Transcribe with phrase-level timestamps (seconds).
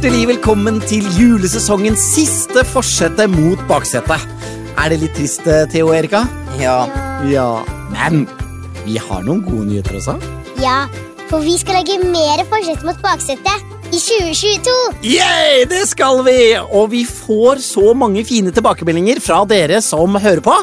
[0.00, 4.22] Hjertelig velkommen til julesesongens siste forsette mot baksetet.
[4.80, 6.22] Er det litt trist, eh, Theo og Erika?
[6.56, 6.88] Ja.
[7.28, 7.60] Ja.
[7.92, 8.24] Men
[8.86, 10.14] vi har noen gode nyheter også.
[10.56, 10.88] Ja,
[11.28, 13.60] for vi skal lage mer forsett mot baksetet
[13.90, 14.72] i 2022.
[15.02, 16.36] Yay, det skal vi!
[16.78, 20.54] Og vi får så mange fine tilbakemeldinger fra dere som hører på.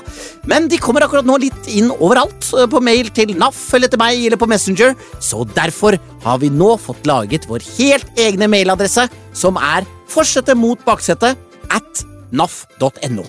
[0.47, 2.47] Men de kommer akkurat nå litt inn overalt.
[2.55, 4.95] eh, På mail til NAF eller til meg eller på Messenger.
[5.19, 10.79] Så derfor har vi nå fått laget vår helt egne mailadresse, som er fortsette mot
[10.87, 11.35] baksetet
[11.69, 13.25] at naf.no.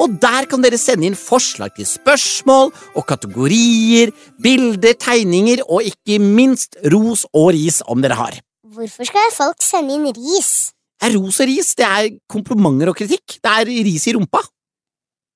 [0.00, 6.16] Og der kan dere sende inn forslag til spørsmål og kategorier, bilder, tegninger og ikke
[6.22, 8.40] minst ros og ris om dere har.
[8.72, 10.72] Hvorfor skal folk sende inn ris?
[11.02, 13.36] Er ros og ris det er komplimenter og kritikk.
[13.42, 14.40] Det er ris i rumpa.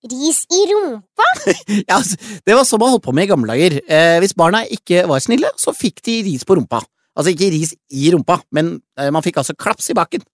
[0.06, 1.26] Ris i rumpa?
[1.88, 3.80] Ja, altså, det var sånn man holdt på med i gamle dager.
[3.84, 6.80] Eh, hvis barna ikke var snille, så fikk de ris på rumpa.
[7.16, 10.24] Altså ikke ris i rumpa, men eh, man fikk altså klaps i baken.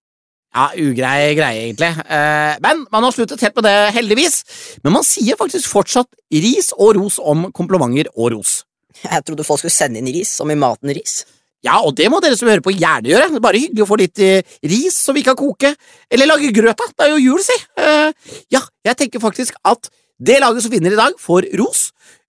[0.52, 1.90] Ja, ugrei greie, egentlig.
[2.04, 4.42] Eh, men man har sluttet helt med det, heldigvis.
[4.84, 8.60] Men man sier faktisk fortsatt ris og ros om komplimenter og ros.
[9.02, 11.22] Jeg trodde folk skulle sende inn ris, som i maten ris.
[11.62, 13.28] Ja, og det må dere som hører på gjerne gjøre.
[13.30, 15.70] Det er bare hyggelig å få litt eh, ris som vi kan koke.
[16.10, 16.88] Eller lage grøt, da.
[16.90, 17.54] Det er jo jul, si.
[17.78, 19.86] Eh, ja, jeg tenker faktisk at
[20.22, 21.88] det laget som vinner i dag, får ros,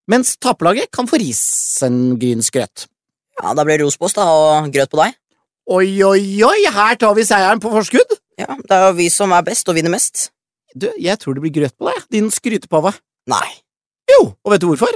[0.09, 2.87] mens taperlaget kan få risengrynsgrøt.
[3.41, 5.17] Ja, Da blir det ros på oss, da, og grøt på deg.
[5.73, 8.17] Oi, oi, oi, her tar vi seieren på forskudd.
[8.37, 10.29] Ja, Det er jo vi som er best og vinner mest.
[10.75, 12.93] Du, jeg tror det blir grøt på deg, din skrytepave.
[13.29, 13.47] Nei.
[14.09, 14.93] Jo, og vet du hvorfor?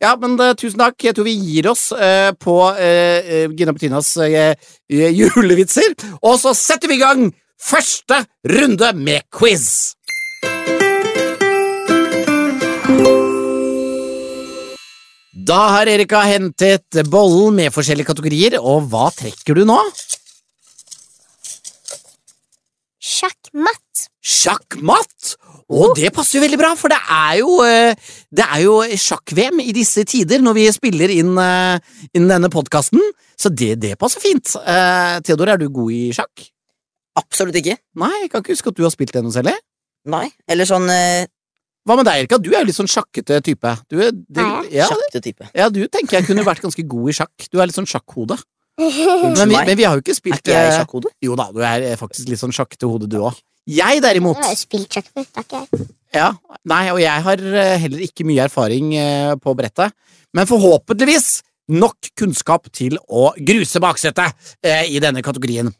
[0.00, 0.96] Ja, men eh, tusen takk.
[1.04, 4.54] Jeg tror vi gir oss eh, på eh, Gina Petrinas eh,
[4.88, 5.92] julevitser.
[6.22, 7.28] Og så setter vi i gang
[7.60, 9.97] første runde med quiz.
[15.48, 19.78] Da har Erika hentet bollen med forskjellige kategorier, og hva trekker du nå?
[23.00, 24.08] Sjakkmatt.
[24.20, 25.38] Sjakkmatt!
[25.72, 27.96] Og det passer jo veldig bra, for det er jo, eh,
[28.28, 31.80] det er jo sjakk-VM i disse tider når vi spiller inn, eh,
[32.12, 33.00] inn denne podkasten,
[33.40, 34.52] så det, det passer fint.
[34.58, 36.48] Uh, Theodor, er du god i sjakk?
[37.16, 37.78] Absolutt ikke.
[38.02, 39.54] Nei, jeg kan ikke huske at du har spilt det noe særlig.
[40.10, 40.26] Nei.
[40.50, 40.90] Eller sånn
[41.88, 42.36] Hva med deg, Erika?
[42.44, 43.70] Du er jo litt sånn sjakkete type.
[43.88, 45.48] Du, er- det, Er ja, sjakkete type.
[45.56, 47.48] ja, du tenker jeg kunne vært ganske god i sjakk.
[47.48, 48.36] Du er litt sånn sjakkhode.
[48.78, 51.10] Men vi, men vi har jo ikke Er spilt ikke jeg i eh, sjakkhode?
[51.24, 53.40] Jo da, du er faktisk litt sånn sjakkete hode, du òg.
[53.68, 55.24] Jeg derimot Jeg har jo spilt sjakk før.
[55.26, 55.88] Det er ikke jeg.
[56.14, 56.28] Ja,
[56.70, 59.92] nei, og jeg har eh, heller ikke mye erfaring eh, på brettet,
[60.32, 61.26] men forhåpentligvis
[61.68, 64.34] nok kunnskap til å gruse baksetet
[64.64, 65.70] eh, i denne kategorien.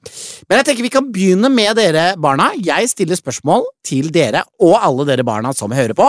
[0.48, 2.50] Men jeg tenker vi kan begynne med dere barna.
[2.56, 6.08] Jeg stiller spørsmål til dere og alle dere barna som hører på.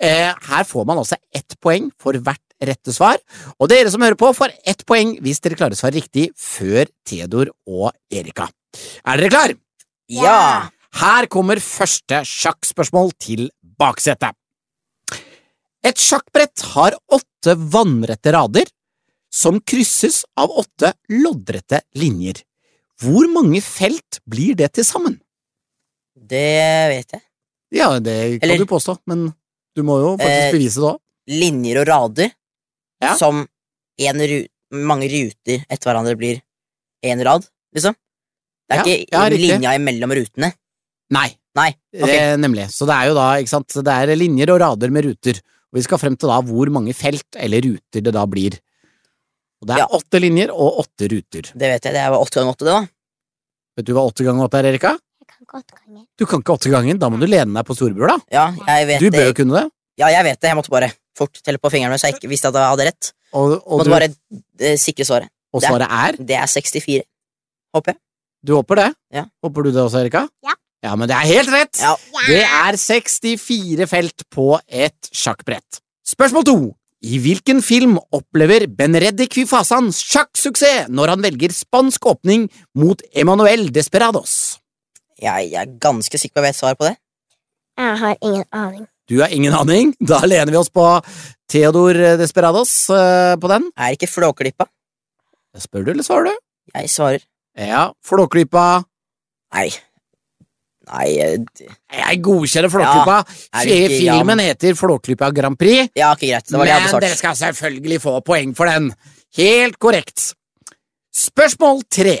[0.00, 3.16] Eh, her får man også ett poeng for hvert rette svar,
[3.56, 6.90] og dere som hører på får ett poeng hvis dere klarer å svare riktig før
[7.08, 8.50] Theodor og Erika.
[9.08, 9.54] Er dere klar?
[10.12, 10.68] Ja!
[11.00, 13.46] Her kommer første sjakkspørsmål til
[13.80, 14.34] baksetet.
[15.86, 18.68] Et sjakkbrett har åtte vannrette rader
[19.30, 22.42] som krysses av åtte loddrette linjer.
[23.00, 25.20] Hvor mange felt blir det til sammen?
[26.14, 27.22] Det vet jeg.
[27.72, 29.32] Ja, det kan Eller- du påstå, men
[29.76, 30.98] du må jo faktisk Eh, bevise det òg.
[31.28, 32.32] linjer og rader
[33.00, 33.14] Ja.
[33.16, 33.46] som
[33.98, 36.42] en ru mange ruter etter hverandre blir
[37.04, 37.94] én rad, liksom.
[38.68, 40.52] Det er Ja, ikke ja, linja imellom rutene.
[41.10, 41.74] Nei, Nei.
[41.94, 42.06] Okay.
[42.06, 42.66] det, nemlig.
[42.70, 45.40] Så det er jo da, ikke sant, det er linjer og rader med ruter.
[45.72, 48.58] Og vi skal frem til da hvor mange felt eller ruter det da blir.
[49.60, 49.86] Og det er Ja.
[49.92, 51.42] åtte linjer og åtte ruter.
[51.52, 51.92] Det vet jeg.
[51.92, 52.86] Det er åtte ganger åtte, det, da.
[53.76, 54.92] Vet du hva åtte ganger åtte er, Erika?
[55.20, 56.06] Jeg kan ikke åtte ganger.
[56.16, 58.18] Du kan ikke åtte ganger, da må du lene deg på storebror, da.
[58.32, 59.70] Ja, jeg vet Du bør jo kunne det.
[60.00, 60.48] Ja, jeg vet det.
[60.48, 63.12] Jeg måtte bare fort telle på fingrene så jeg ikke visste at jeg hadde rett.
[63.32, 64.08] Og, og, Måtte du, bare
[64.64, 65.28] eh, sikre svaret.
[65.52, 67.02] og svaret er Det er 64.
[67.76, 67.98] Håper jeg.
[68.42, 68.94] Du håper det?
[69.12, 69.24] Ja.
[69.44, 70.24] Håper du det også, Erika?
[70.42, 70.54] Ja.
[70.82, 71.76] Ja, men det er helt rett!
[71.78, 71.94] Ja.
[72.26, 75.82] Det er 64 felt på et sjakkbrett.
[76.08, 76.56] Spørsmål to.
[77.00, 82.44] I hvilken film opplever Benreddi Kvifasan sjakksuksess når han velger spansk åpning
[82.76, 84.58] mot Emanuel Desperados?
[85.20, 86.96] Jeg, er ganske sikker på at jeg vet svaret på det.
[87.80, 88.84] Jeg har ingen aning.
[89.08, 89.94] Du har ingen aning?
[90.12, 90.84] Da lener vi oss på
[91.50, 93.70] Theodor Desperados eh, på den.
[93.80, 94.68] Er ikke Flåklypa?
[95.56, 96.42] Spør du, eller svarer du?
[96.76, 97.24] Jeg svarer
[97.56, 98.82] Ja, Flåklypa
[99.56, 99.70] nei.
[100.88, 101.10] Nei,
[101.92, 103.18] Jeg godkjenner Flåklypa.
[103.52, 105.90] Ja, Filmen heter Flåklypa Grand Prix.
[105.94, 106.48] ja, ikke greit.
[106.48, 108.92] Det var det Men dere skal selvfølgelig få poeng for den.
[109.36, 110.32] Helt korrekt.
[111.14, 112.20] Spørsmål tre.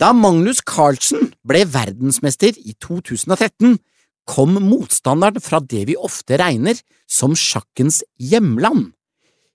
[0.00, 3.76] Da Magnus Carlsen ble verdensmester i 2013,
[4.26, 6.78] kom motstanderen fra det vi ofte regner
[7.10, 8.92] som sjakkens hjemland.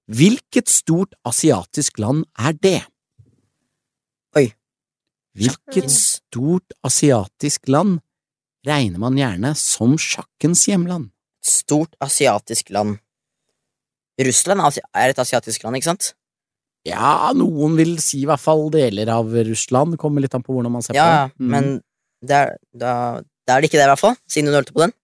[0.06, 2.82] Hvilket stort asiatisk land er det?
[5.36, 8.00] Hvilket stort asiatisk land
[8.66, 11.10] regner man gjerne som sjakkens hjemland?
[11.46, 12.98] Stort asiatisk land.
[14.22, 16.14] Russland er et asiatisk land, ikke sant?
[16.86, 19.98] Ja, noen vil si i hvert fall deler av Russland.
[20.02, 21.44] Kommer litt an på hvordan man ser Ja, på det.
[21.44, 21.50] Mm.
[21.52, 21.72] men
[22.26, 22.94] det er, da,
[23.46, 24.16] det er det ikke det, i hvert fall.
[24.30, 24.96] Siden du nølte på den.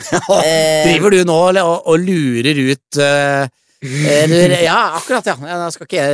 [0.40, 3.48] Eh, Driver du nå og, og lurer ut uh,
[3.84, 5.34] Ja, akkurat, ja.
[5.36, 6.04] Jeg skal ikke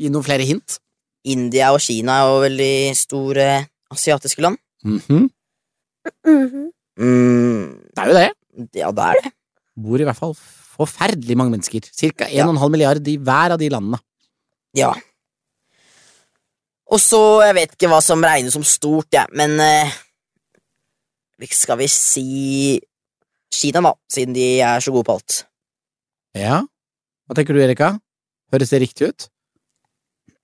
[0.00, 0.76] gi noen flere hint.
[1.24, 3.48] India og Kina er jo veldig store
[3.92, 4.58] asiatiske land.
[4.84, 5.28] Mm -hmm.
[7.00, 8.30] Mm, Det er jo det.
[8.74, 9.32] ja, det er det.
[9.76, 10.34] Bor i hvert fall
[10.80, 11.80] forferdelig mange mennesker.
[11.92, 12.46] Cirka Ja.
[12.46, 13.98] 1,5 milliard i hver av de landene.
[14.74, 14.92] Ja.
[16.90, 19.92] Og så, jeg vet ikke hva som regnes som stort, jeg, men eh,
[21.50, 22.80] Skal vi si
[23.52, 25.46] Kina, da, siden de er så gode på alt.
[26.34, 26.60] Ja.
[27.26, 27.98] Hva tenker du, Erika?
[28.52, 29.28] Høres det riktig ut?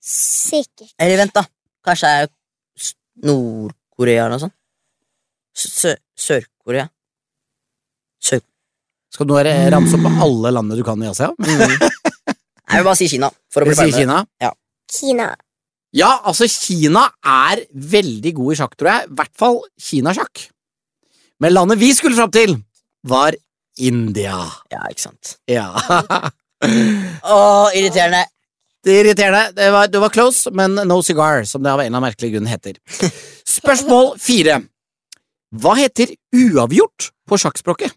[0.07, 0.93] Sikkert.
[1.03, 1.43] Eller vent, da.
[1.87, 2.91] Kanskje det er
[3.27, 4.55] Nord-Korea eller noe sånt?
[5.57, 6.87] Sør-Korea?
[8.23, 8.43] Sør...
[9.13, 9.43] Skal du nå
[9.73, 11.31] ramse opp alle landene du kan i Asia?
[11.41, 11.77] Mm.
[12.67, 14.05] Jeg vil bare si Kina, for å bli si ferdig.
[14.05, 14.53] Kina?
[14.93, 15.31] Kina.
[15.97, 17.65] Ja, altså, Kina er
[17.97, 19.09] veldig god i sjakk, tror jeg.
[19.09, 20.47] I hvert fall kinasjakk.
[21.41, 22.57] Men landet vi skulle fram til,
[23.07, 23.37] var
[23.79, 24.39] India.
[24.73, 25.37] Ja, ikke sant.
[25.49, 25.71] Ja.
[27.37, 27.39] Å,
[27.77, 28.27] irriterende.
[28.87, 29.51] Det er irriterende.
[29.57, 32.37] Det var, det var close, men no cigar, som det av en eller annen merkelig
[32.37, 32.77] grunn heter.
[33.59, 34.61] Spørsmål fire.
[35.57, 37.95] Hva heter uavgjort på sjakkspråket?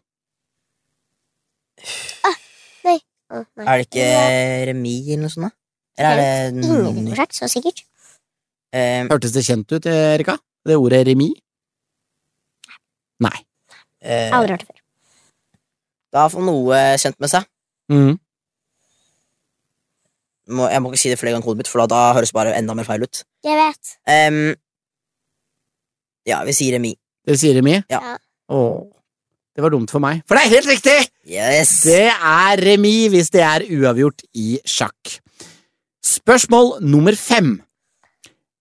[2.26, 2.40] Ah,
[2.88, 2.98] nei.
[3.62, 4.08] Er det ikke
[4.72, 5.52] remis eller noe sånt?
[5.52, 5.56] da?
[6.00, 7.84] Eller er det Ingen prosjekt, så sikkert.
[8.74, 10.38] Um, Hørtes det kjent ut, Erika?
[10.66, 11.38] Det ordet remis?
[13.22, 13.38] Nei.
[14.02, 14.82] Uh, Aldri hørt det før.
[16.16, 17.46] Da får noe kjent med seg.
[17.94, 18.18] Mm.
[20.50, 22.38] Må, jeg må ikke si det flere ganger kodet mitt, for da, da høres det
[22.40, 23.22] bare enda mer feil ut.
[23.46, 23.92] Jeg vet.
[24.10, 24.40] Um,
[26.30, 26.98] ja, vi sier remis.
[27.28, 27.84] Dere sier remis?
[27.92, 28.18] Ja.
[28.50, 28.80] Åh,
[29.56, 30.24] det var dumt for meg.
[30.26, 30.98] For det er helt riktig!
[31.30, 31.74] Yes!
[31.86, 35.20] Det er remis hvis det er uavgjort i sjakk.
[36.06, 37.58] Spørsmål nummer fem.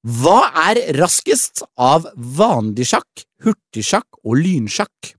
[0.04, 5.14] Hva er raskest av vanlig sjakk, hurtigsjakk og lynsjakk?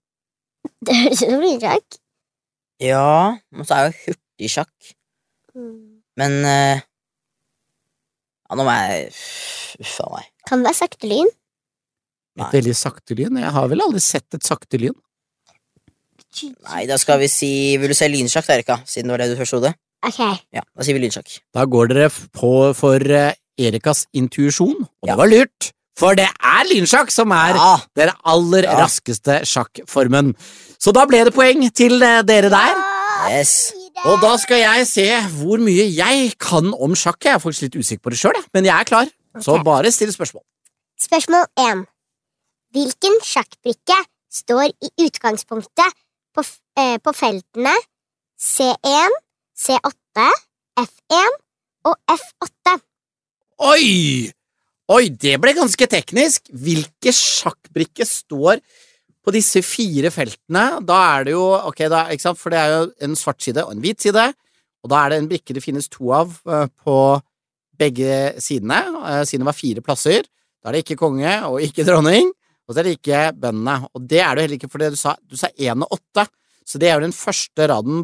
[0.86, 2.00] Det høres ut som lynsjakk.
[2.80, 4.94] Ja, men så er jo hurtigsjakk.
[5.58, 5.89] Mm.
[6.20, 6.80] Men uh,
[8.50, 9.12] Ja, nå må jeg
[9.80, 10.26] Uff a meg.
[10.50, 11.30] Kan det være sakte lyn?
[12.40, 13.38] Et veldig sakte lyn?
[13.40, 14.96] Jeg har vel aldri sett et sakte lyn.
[16.70, 17.50] Nei, da skal vi si
[17.82, 18.78] Vil du si lynsjakk, da, Erika?
[18.88, 19.72] Siden det var det du først trodde?
[20.06, 20.20] Ok.
[20.56, 21.34] Ja, da sier vi lynsjakk.
[21.56, 25.14] Da går dere på for eh, Erikas intuisjon, og Ja.
[25.14, 28.78] det var lurt, for det er lynsjakk som er Ja, den aller Ja.
[28.80, 30.32] raskeste sjakkformen.
[30.80, 32.80] Så da ble det poeng til eh, dere der.
[33.36, 33.74] yes.
[34.08, 35.06] Og da skal jeg se
[35.42, 37.20] hvor mye jeg kan om sjakk.
[37.26, 39.10] Jeg er faktisk litt usikker på det sjøl, men jeg er klar.
[39.44, 40.44] Så bare still spørsmål.
[41.00, 41.84] Spørsmål 1.
[42.76, 43.98] Hvilken sjakkbrikke
[44.32, 46.00] står i utgangspunktet
[46.36, 46.46] på,
[46.80, 47.76] eh, på feltene
[48.40, 49.20] C1,
[49.60, 50.28] C8,
[50.80, 51.38] F1
[51.92, 52.76] og F8?
[53.60, 54.32] Oi!
[54.90, 56.48] Oi, det ble ganske teknisk.
[56.50, 58.64] Hvilke sjakkbrikke står
[59.26, 62.76] På disse fire feltene, da er det jo Ok, da, ikke sant, for det er
[62.76, 64.26] jo en svart side og en hvit side,
[64.84, 66.96] og da er det en brikke det finnes to av eh, på
[67.80, 68.80] begge sidene.
[69.10, 70.28] Eh, Siden det var fire plasser,
[70.64, 72.32] da er det ikke konge og ikke dronning,
[72.68, 73.76] og så er det ikke bøndene.
[73.92, 76.28] Og det er det heller ikke for du sa du sa én og åtte,
[76.68, 78.04] så det er jo den første raden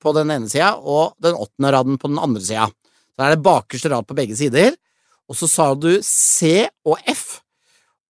[0.00, 2.66] på den ene sida og den åttende raden på den andre sida.
[3.14, 4.72] Så er det bakerste rad på begge sider,
[5.28, 7.42] og så sa du C og F.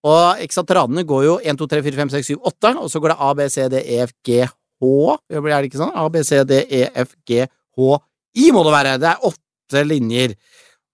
[0.06, 2.88] Og ikke sant, radene går jo 1, 2, 3, 4, 5, 6, 7, 8, og
[2.92, 4.46] så går det A, B, C, D, E, F, G,
[4.80, 5.18] H.
[5.28, 5.92] Er det ikke sånn?
[5.92, 7.44] A, B, C, D, E, F, G,
[7.76, 8.00] H,
[8.40, 8.96] I må det være.
[9.02, 10.34] Det er åtte linjer.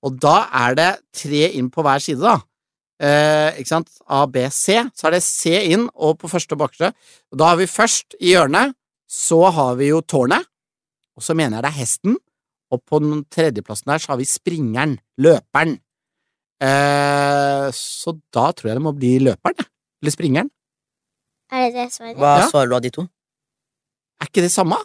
[0.07, 0.37] Og da
[0.67, 2.41] er det tre inn på hver side, da.
[2.97, 3.91] Eh, ikke sant?
[4.09, 4.81] A, B, C.
[4.97, 6.93] Så er det C inn, og på første og bakre.
[7.31, 8.75] Da har vi først i hjørnet,
[9.07, 10.49] så har vi jo tårnet,
[11.17, 12.17] og så mener jeg det er hesten,
[12.75, 15.77] og på den tredjeplassen der så har vi springeren, løperen.
[16.63, 19.67] Eh, så da tror jeg det må bli løperen.
[20.03, 20.51] Eller springeren.
[21.53, 22.17] Er det det svaret?
[22.17, 22.47] Hva Ja.
[22.51, 23.03] svarer du av de to?
[24.21, 24.79] Er ikke det samme?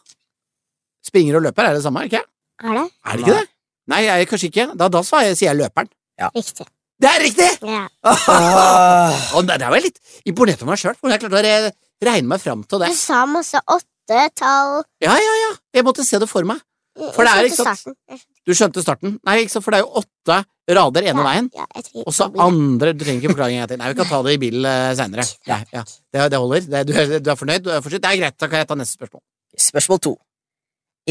[1.03, 2.25] Springer og løper er det samme, er det ikke?
[2.63, 2.91] Er det?
[3.05, 3.47] Er det ikke det?
[3.87, 4.65] Nei, jeg, kanskje ikke.
[4.77, 5.89] Da, da svarer jeg, sier jeg løperen.
[6.35, 6.67] Riktig.
[7.01, 7.47] Det er riktig!
[7.65, 7.87] Ja.
[8.05, 9.97] Åh, Og der der var jeg litt
[10.29, 11.71] imponert over meg sjøl, for jeg klarte å re
[12.05, 12.89] regne meg fram til det.
[12.93, 14.83] Du sa masse åtte tall.
[15.01, 15.49] Ja, ja, ja.
[15.73, 16.61] Jeg måtte se det for meg.
[16.99, 17.95] Jeg For det er ikke sant- starten.
[18.11, 19.19] Jeg skjønte- Du skjønte starten?
[19.27, 20.37] Nei, ikke sant, for det er jo åtte
[20.71, 21.47] rader ene veien.
[21.53, 21.65] Ja,
[22.05, 23.79] Og så andre Du trenger ikke forklaring en gang til.
[23.81, 25.25] Nei, vi kan ta det i bil uh, seinere.
[25.49, 25.83] Ja, ja.
[26.15, 26.65] det, det holder.
[26.73, 27.63] Det, du, er- du er fornøyd?
[27.67, 28.01] Du er forsynt?
[28.05, 29.21] Det er greit, da kan jeg ta neste spørsmål.
[29.69, 30.13] Spørsmål to.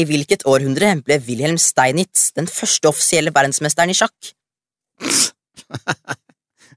[0.01, 4.33] I hvilket århundre ble Wilhelm Steinitz den første offisielle verdensmesteren i sjakk?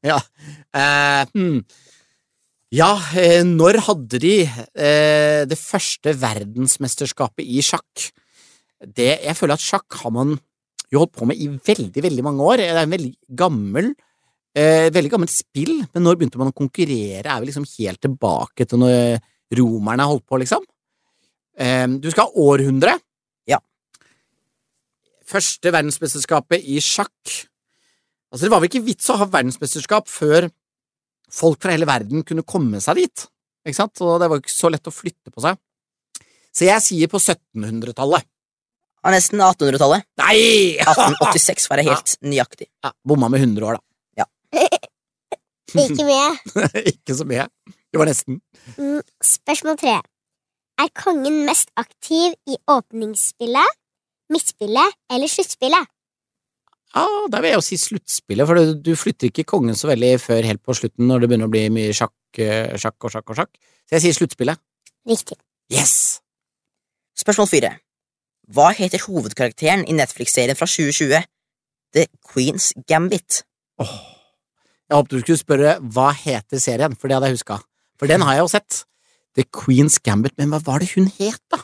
[0.05, 0.19] Ja.
[0.77, 1.63] Eh, hmm.
[2.75, 8.11] Ja, eh, når hadde de eh, det første verdensmesterskapet i sjakk?
[8.85, 10.35] Det, jeg føler at sjakk har man
[10.93, 12.61] jo holdt på med i veldig, veldig mange år.
[12.63, 13.95] Det er en veldig gammel
[14.55, 17.27] eh, veldig gammelt spill, men når begynte man å konkurrere?
[17.27, 19.19] Er vi liksom helt tilbake til når
[19.59, 20.65] romerne holdt på, liksom?
[21.59, 22.97] Eh, du skal ha århundre.
[23.51, 23.61] Ja.
[25.29, 27.37] Første verdensmesterskapet i sjakk.
[28.31, 30.49] Altså, det var vel ikke vits å ha verdensmesterskap før
[31.35, 33.25] folk fra hele verden kunne komme seg dit,
[33.67, 34.03] ikke sant?
[34.05, 35.59] Og det var ikke så lett å flytte på seg.
[36.55, 38.27] Så jeg sier på 1700-tallet.
[39.05, 40.07] Ja, nesten 1800-tallet.
[40.23, 40.39] Nei!
[40.81, 42.71] 1886 for å være helt nøyaktig.
[42.85, 43.85] Ja, bomma med 100 år, da.
[45.75, 46.27] Ikke mye.
[46.93, 47.49] ikke så mye.
[47.67, 48.37] Det var nesten.
[48.79, 49.97] Mm, Spørsmål tre.
[50.79, 53.77] Er kongen mest aktiv i åpningsspillet,
[54.31, 55.91] midtspillet eller sluttspillet?
[56.95, 60.13] Ja, der vil jeg jo si sluttspillet, for du, du flytter ikke kongen så veldig
[60.23, 63.35] før helt på slutten når det begynner å bli mye sjakk, eh, sjakk og sjakk
[63.35, 63.51] og sjakk.
[63.83, 64.63] Så jeg sier sluttspillet.
[65.11, 65.39] Riktig.
[65.75, 65.97] Yes!
[67.19, 67.73] Spørsmål fire.
[68.53, 71.25] Hva heter hovedkarakteren i Netflix-serien fra 2020?
[71.95, 73.45] The Queen's Gambit.
[73.81, 73.95] Oh,
[74.91, 77.61] Jeg håpet du skulle spørre hva heter serien, for det hadde jeg huska.
[77.99, 78.83] For den har jeg jo sett.
[79.39, 81.63] The Queen's Gambit, men hva var det hun het, da?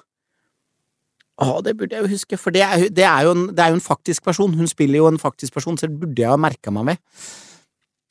[1.40, 3.72] Å, det burde jeg jo huske, for det er, det, er jo en, det er
[3.72, 4.56] jo en faktisk person.
[4.56, 7.04] Hun spiller jo en faktisk person, så det burde jeg ha merka meg med.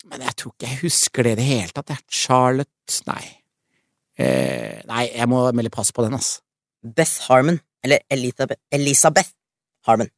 [0.10, 1.94] Men jeg tror ikke jeg husker det i det hele tatt.
[1.94, 2.06] jeg.
[2.22, 3.24] Charlotte Nei.
[4.20, 6.40] Eh, nei, jeg må melde pass på den, ass.
[6.84, 7.60] Beth Harmon.
[7.84, 9.30] Eller Elisabeth, Elisabeth
[9.88, 10.10] Harmon.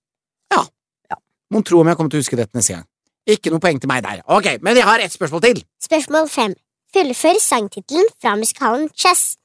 [1.51, 2.85] Mon tro om jeg kommer til å huske dette neste gang.
[3.27, 4.21] Ikke noe poeng til meg der.
[4.31, 5.59] Ok, men jeg har ett spørsmål til.
[5.83, 6.53] Spørsmål fem.
[6.95, 9.35] Fullfør sangtittelen fra musikalen Chess.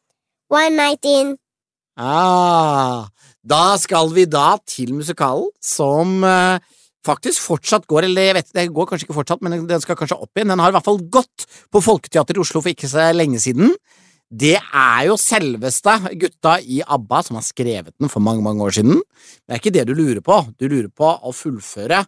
[0.50, 1.34] One night in
[1.98, 3.08] Ah,
[3.42, 6.60] da skal vi da til musikalen, som eh,
[7.06, 10.18] faktisk fortsatt går, eller jeg vet, det går kanskje ikke fortsatt, men den skal kanskje
[10.20, 10.52] opp igjen.
[10.52, 13.72] Den har i hvert fall gått på Folketeatret i Oslo for ikke så lenge siden.
[14.26, 18.74] Det er jo selveste gutta i ABBA som har skrevet den for mange, mange år
[18.74, 18.98] siden.
[19.46, 20.40] Det er ikke det du lurer på.
[20.58, 22.02] Du lurer på å fullføre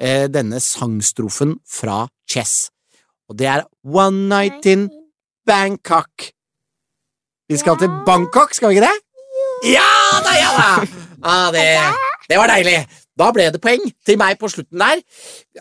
[0.00, 2.70] eh, denne sangstrofen fra Chess.
[3.28, 4.88] Og det er One Night in
[5.46, 6.30] Bangkok.
[7.48, 8.96] Vi skal til Bangkok, skal vi ikke det?
[9.68, 9.90] Ja
[10.24, 10.72] da, ja da!
[11.18, 11.64] Ah, det,
[12.30, 12.76] det var deilig.
[13.18, 15.00] Da ble det poeng til meg på slutten der.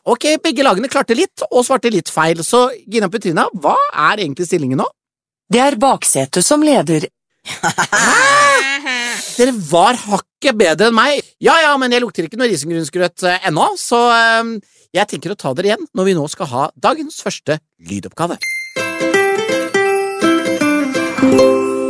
[0.06, 4.46] Ok, begge lagene klarte litt og svarte litt feil, så Gina Petrina, hva er egentlig
[4.46, 4.86] stillingen nå?
[5.48, 7.08] Det er baksetet som leder.
[9.38, 11.22] Dere var hakket bedre enn meg.
[11.40, 14.50] Ja ja, men jeg lukter ikke noe risengrynsgrøt eh, ennå, så eh,
[14.98, 18.36] jeg tenker å ta dere igjen når vi nå skal ha dagens første lydoppgave.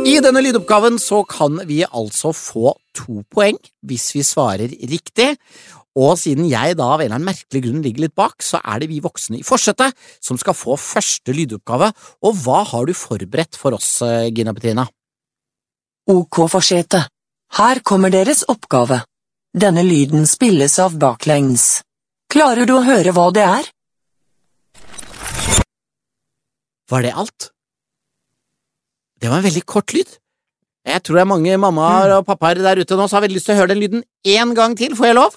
[0.08, 5.34] I denne lydoppgaven så kan vi altså få to poeng hvis vi svarer riktig.
[5.96, 8.82] Og siden jeg da av en eller annen merkelig grunn ligger litt bak, så er
[8.82, 11.90] det vi voksne i forsetet som skal få første lydoppgave.
[12.22, 14.86] Og hva har du forberedt for oss, eh, Gina Petrina?
[16.08, 17.08] Ok forsetet.
[17.56, 19.02] Her kommer deres oppgave.
[19.56, 21.82] Denne lyden spilles av baklengs.
[22.28, 23.68] Klarer du å høre hva det er?
[26.88, 27.50] Var det alt?
[29.20, 30.08] Det var en veldig kort lyd.
[30.88, 33.48] Jeg tror det er mange mammaer og pappaer der ute nå som har veldig lyst
[33.50, 34.94] til å høre den lyden én gang til.
[34.96, 35.36] Får jeg lov?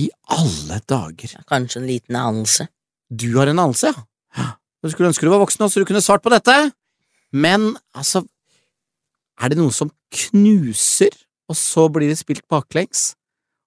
[0.00, 1.36] I alle dager.
[1.48, 2.68] Kanskje en liten anelse.
[3.10, 3.92] Du har en anelse,
[4.36, 4.52] ja.
[4.80, 6.54] Du skulle ønske du var voksen så du kunne svart på dette.
[7.32, 8.22] Men altså,
[9.40, 11.12] er det noen som knuser,
[11.50, 13.10] og så blir det spilt baklengs?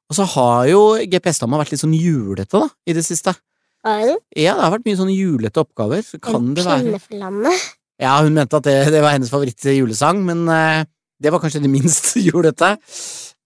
[0.10, 3.36] Og så har jo GPS-dama vært litt sånn julete, da, i det siste.
[3.83, 6.03] Har du Ja, det har vært mye sånne julete oppgaver.
[6.05, 7.63] Så kan en det være pinne for landet?
[8.01, 10.83] Ja, hun mente at det, det var hennes favoritt-julesang, men uh,
[11.22, 12.75] det var kanskje det minst julete.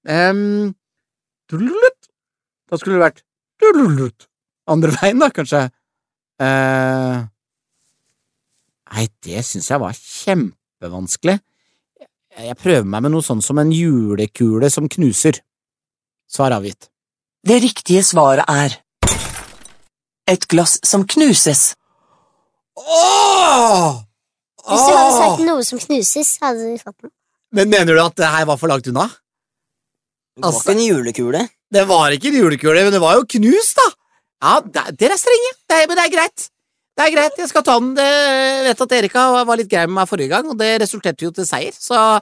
[0.08, 0.74] Um,
[1.52, 3.24] da skulle det vært
[4.68, 5.64] andre veien, da, kanskje.
[6.44, 7.20] Eh,
[8.94, 11.38] nei, det syns jeg var kjempevanskelig.
[12.38, 15.40] Jeg prøver meg med noe sånn som en julekule som knuser.
[16.30, 16.90] Svar avgitt.
[17.48, 18.76] Det riktige svaret er
[20.28, 21.72] et glass som knuses.
[22.78, 24.04] Åh!
[24.68, 27.14] Hvis du hadde sagt noe som knuses, hadde du fått den.
[27.56, 29.08] Men mener du at det her var for langt unna?
[30.38, 31.42] Ikke en julekule.
[31.74, 33.88] Det var ikke en julekule, men det var jo knust, da.
[34.44, 36.50] Ja, der- dere er strenge, det er, men det er greit.
[36.98, 37.96] Det er greit, jeg skal ta den.
[37.96, 41.32] Jeg vet at Erika var litt grei med meg forrige gang, og det resulterte jo
[41.32, 42.20] til seier, så,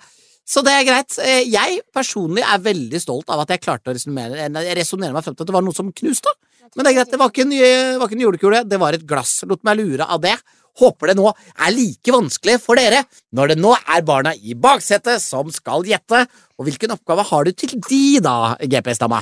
[0.47, 1.17] så det er greit.
[1.19, 5.43] Eh, Jeg personlig er veldig stolt av at jeg klarte å resonnere meg frem til
[5.43, 6.31] at det var noe som knuste.
[6.75, 7.53] Men det er greit, det var ikke en,
[7.99, 9.43] var ikke en julekule, det var et glass.
[9.47, 10.35] Lot meg lure av det.
[10.79, 13.03] Håper det nå er like vanskelig for dere
[13.35, 16.25] når det nå er barna i baksetet som skal gjette.
[16.59, 19.21] Og hvilken oppgave har du til de, da, GPS-dama?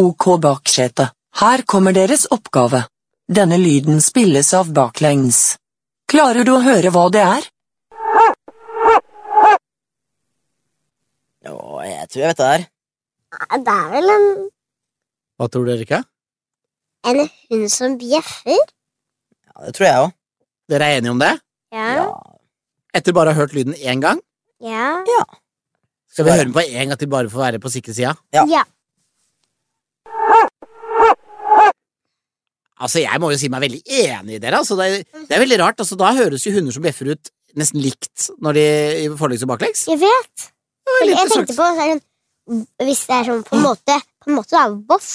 [0.00, 1.10] Ok baksete.
[1.40, 2.86] Her kommer deres oppgave.
[3.28, 5.56] Denne lyden spilles av baklengs.
[6.08, 7.48] Klarer du å høre hva det er?
[11.46, 12.64] Å, jeg tror jeg vet det er.
[13.36, 14.26] Ja, Det er vel en,
[15.36, 16.02] Hva tror dere ikke?
[17.06, 18.56] en hund som bjeffer?
[19.46, 20.15] Ja, det tror jeg òg.
[20.70, 21.32] Dere er enige om det?
[21.74, 21.88] Ja.
[22.00, 22.06] Ja.
[22.96, 24.20] Etter bare å ha hørt lyden én gang?
[24.64, 25.02] Ja.
[26.10, 28.14] Skal vi høre den på en gang til bare for å være på sikre sida?
[28.34, 28.46] Ja.
[28.50, 28.64] ja.
[32.76, 34.58] Altså, jeg må jo si meg veldig enig i dere.
[34.60, 35.78] Altså, det, er, det er veldig rart.
[35.80, 38.64] Altså, da høres jo hunder som bjeffer ut nesten likt når de
[39.04, 39.86] i forlengs og baklengs.
[39.88, 40.48] Jeg vet.
[41.06, 42.02] Jeg tenkte på sånn,
[42.84, 45.08] Hvis det er sånn på en måte På en måte da, voff,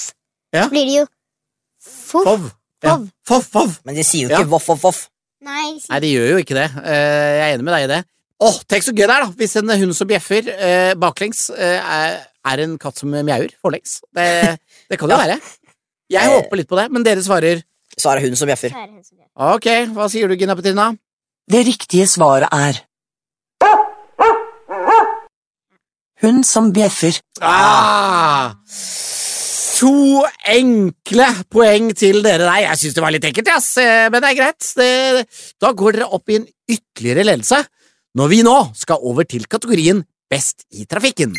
[0.52, 0.66] Ja.
[0.66, 1.04] så blir det jo
[1.80, 2.26] foff.
[2.26, 2.50] Fov.
[2.82, 2.96] Ja.
[2.96, 3.06] Fov.
[3.30, 3.78] Fov, fov.
[3.86, 4.42] Men de sier jo Ja.
[4.42, 5.00] ikke voff, voff, voff.
[5.42, 6.68] Nei, Nei, de gjør jo ikke det.
[6.86, 8.00] Eh, Jeg er enig med deg i det.
[8.42, 9.32] Åh, tenk så gøy det er, da!
[9.38, 11.78] Hvis en hund som bjeffer eh, baklengs, eh,
[12.46, 14.00] er, en katt som mjauer forlengs.
[14.14, 14.28] Det,
[14.90, 15.22] det kan jo Ja.
[15.26, 15.40] være.
[16.12, 16.34] Jeg Eh.
[16.36, 17.62] håper litt på det, men dere svarer
[17.98, 18.70] Svarer er det hun som bjeffer.
[18.72, 19.54] så er det hun som bjeffer.
[19.56, 19.68] ok.
[19.96, 20.90] Hva sier du, Gina Petrina?
[21.50, 22.82] Det riktige svaret er
[26.22, 27.16] Hun som bjeffer.
[27.42, 28.52] Ah!
[29.82, 33.72] To enkle poeng til dere Nei, Jeg syns det var litt enkelt, ass.
[33.82, 34.66] Men det er greit.
[34.78, 34.90] Det,
[35.58, 37.64] da går dere opp i en ytterligere ledelse
[38.18, 41.34] når vi nå skal over til kategorien Best i trafikken.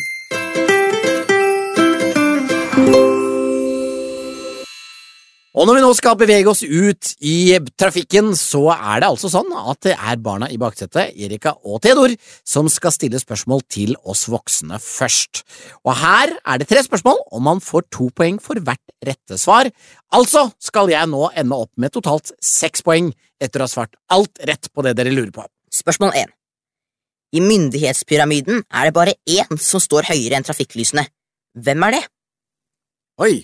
[5.54, 9.52] Og når vi nå skal bevege oss ut i trafikken, så er det altså sånn
[9.54, 14.24] at det er barna i baksetet, Erika og Theodor, som skal stille spørsmål til oss
[14.32, 15.44] voksne først.
[15.86, 19.70] Og her er det tre spørsmål, og man får to poeng for hvert rette svar.
[20.10, 24.42] Altså skal jeg nå ende opp med totalt seks poeng etter å ha svart alt
[24.50, 25.46] rett på det dere lurer på.
[25.70, 26.34] Spørsmål 1.
[27.34, 31.06] I myndighetspyramiden er det bare én som står høyere enn trafikklysene.
[31.54, 32.06] Hvem er det?
[33.22, 33.34] Oi.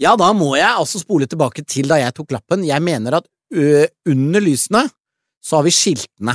[0.00, 2.64] Ja, da må jeg altså spole tilbake til da jeg tok lappen.
[2.64, 4.86] Jeg mener at ø, under lysene
[5.44, 6.34] så har vi skiltene.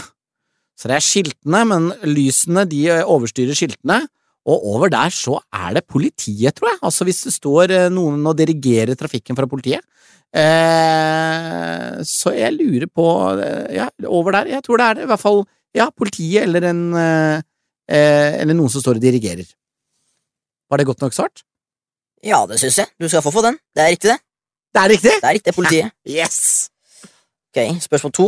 [0.75, 4.03] Så det er skiltene, men lysene de overstyrer skiltene.
[4.45, 6.79] Og over der så er det politiet, tror jeg.
[6.85, 9.81] Altså hvis det står noen og dirigerer trafikken fra politiet.
[10.35, 13.05] Eh, så jeg lurer på
[13.73, 14.51] Ja, over der.
[14.57, 15.07] Jeg tror det er det.
[15.07, 15.41] I hvert fall
[15.75, 17.41] ja, politiet eller en eh,
[17.89, 19.49] Eller noen som står og dirigerer.
[20.69, 21.41] Var det godt nok svart?
[22.25, 22.89] Ja, det syns jeg.
[22.99, 23.57] Du skal få få den.
[23.75, 24.19] Det er riktig, det.
[24.75, 25.11] Det er riktig!
[25.21, 25.91] Det er riktig, politiet.
[26.17, 26.39] Yes!
[27.55, 28.25] Ok, Spørsmål to.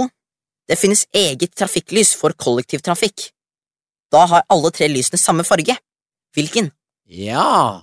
[0.68, 3.30] Det finnes eget trafikklys for kollektivtrafikk.
[4.14, 5.76] Da har alle tre lysene samme farge.
[6.36, 6.70] Hvilken?
[7.08, 7.82] Ja,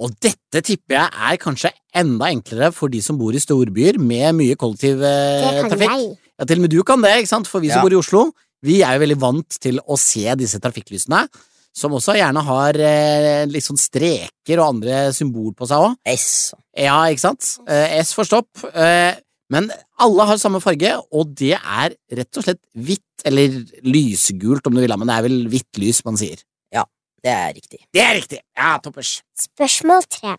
[0.00, 1.70] og dette tipper jeg er kanskje
[2.00, 5.70] enda enklere for de som bor i storbyer med mye kollektivtrafikk.
[5.70, 6.16] Det kan jeg.
[6.40, 7.50] Ja, til og med du kan det, ikke sant?
[7.50, 7.84] For vi som Ja.
[7.84, 8.22] bor i Oslo,
[8.64, 11.26] vi er jo veldig vant til å se disse trafikklysene,
[11.76, 15.96] som også gjerne har eh, litt sånn streker og andre symbol på seg òg.
[16.10, 16.28] S.
[16.76, 17.52] Ja, ikke sant?
[17.70, 18.50] Eh, S for stopp.
[18.74, 19.14] Eh,
[19.50, 19.66] men
[19.98, 24.80] alle har samme farge, og det er rett og slett hvitt, eller lysegult om du
[24.80, 26.40] vil, ha, men det er vel hvitt lys man sier.
[26.72, 26.86] Ja,
[27.22, 27.80] Det er riktig.
[27.92, 28.38] Det er riktig!
[28.56, 29.18] Ja, toppers.
[29.36, 30.36] Spørsmål tre.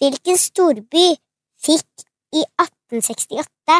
[0.00, 1.04] Hvilken storby
[1.60, 3.76] fikk i 1868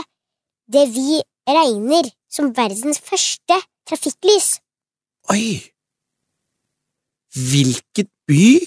[0.71, 3.57] det vi regner som verdens første
[3.89, 4.59] trafikklys?
[5.33, 5.59] Oi!
[7.37, 8.59] Hvilket by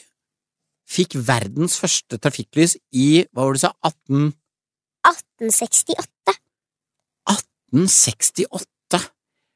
[0.93, 4.31] fikk verdens første trafikklys i, hva var det du sa, 18...
[5.03, 6.35] 1868.
[7.33, 9.01] 1868?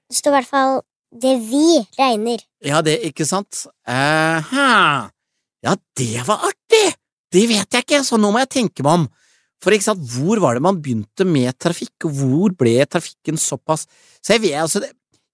[0.08, 0.80] Det står i hvert fall
[1.14, 1.68] det vi
[1.98, 2.42] regner.
[2.66, 3.66] Ja, det, ikke sant?
[3.88, 5.08] Aha.
[5.64, 6.98] Ja, det var artig!
[7.32, 9.08] Det vet jeg ikke, så nå må jeg tenke meg om.
[9.64, 13.88] For ikke sant, hvor var det man begynte med trafikk, og hvor ble trafikken såpass
[14.22, 14.84] Så jeg vet, altså,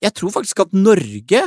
[0.01, 1.43] jeg tror faktisk at Norge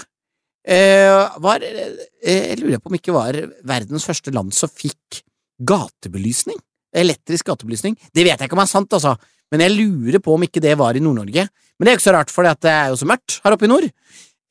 [0.67, 5.23] var eh, Jeg lurer på om ikke var verdens første land som fikk
[5.63, 6.59] gatebelysning.
[6.97, 7.97] Elektrisk gatebelysning.
[8.13, 9.15] Det vet jeg ikke om er sant, altså,
[9.53, 11.47] men jeg lurer på om ikke det var i Nord-Norge.
[11.77, 13.69] Men det er jo ikke så rart, for det er jo så mørkt her oppe
[13.69, 13.89] i nord.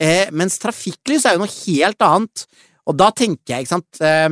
[0.01, 2.45] Eh, mens trafikklys er jo noe helt annet,
[2.85, 4.29] og da tenker jeg, ikke sant eh,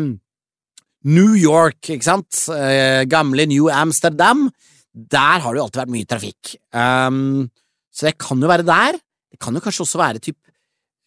[1.09, 4.45] New York, ikke sant, eh, gamle New Amsterdam,
[4.93, 6.53] der har det jo alltid vært mye trafikk.
[6.69, 7.47] Um,
[7.89, 8.99] så det kan jo være der.
[9.33, 10.37] Det kan jo kanskje også være typ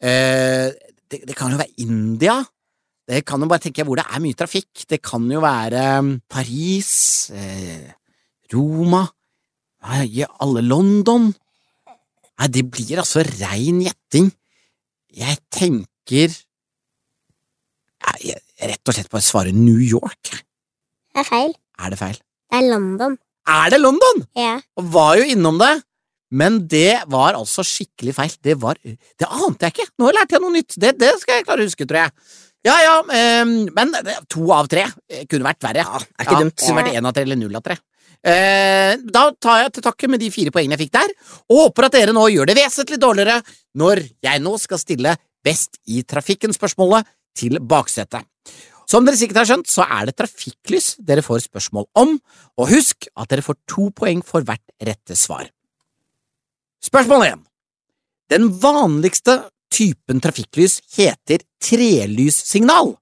[0.03, 0.71] eh,
[1.11, 2.39] det, det kan jo være India.
[3.07, 4.87] Det kan jo bare tenke hvor det er mye trafikk.
[4.91, 7.93] Det kan jo være um, Paris, eh,
[8.53, 9.05] Roma,
[9.87, 11.31] alle London.
[12.37, 14.33] Nei, det blir altså rein gjetting.
[15.17, 16.35] Jeg tenker
[18.21, 20.35] jeg, rett og slett bare svare New York.
[21.15, 21.55] Det er feil.
[21.81, 22.19] Er det feil?
[22.51, 23.17] Det er London.
[23.47, 24.25] Er det London?!
[24.35, 24.57] Ja.
[24.79, 25.73] Og var jo innom det,
[26.31, 28.35] men det var altså skikkelig feil.
[28.43, 29.89] Det var Det ante jeg ikke!
[30.03, 30.75] Nå lærte jeg noe nytt.
[30.77, 32.15] Det, det skal jeg klare å huske, tror jeg.
[32.67, 33.93] Ja ja, ehm, men
[34.33, 35.85] to av tre eh, kunne vært verre.
[35.87, 36.59] Ja, er ikke dumt.
[36.65, 37.77] Kunne vært én av tre eller null av tre.
[38.27, 41.13] Eh, da tar jeg til takke med de fire poengene jeg fikk der,
[41.53, 43.39] og håper at dere nå gjør det vesentlig dårligere
[43.79, 45.15] når jeg nå skal stille
[45.47, 47.07] Best i trafikken-spørsmålet
[47.39, 48.25] til baksetet.
[48.91, 52.17] Som dere sikkert har skjønt, så er det trafikklys dere får spørsmål om,
[52.59, 55.47] og husk at dere får to poeng for hvert rette svar.
[56.85, 57.43] Spørsmål 1.
[58.31, 59.39] Den vanligste
[59.73, 62.95] typen trafikklys heter trelyssignal.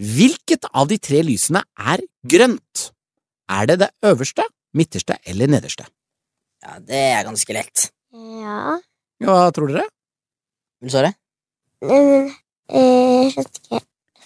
[0.00, 2.90] Hvilket av de tre lysene er grønt?
[3.50, 5.84] Er det det øverste, midterste eller nederste?
[6.62, 7.88] Ja, det er ganske lett.
[8.12, 8.76] Ja
[9.22, 9.86] Hva tror dere?
[10.80, 11.12] Vil du svare?
[11.84, 12.30] Men
[12.68, 13.80] eh, jeg skjønte ikke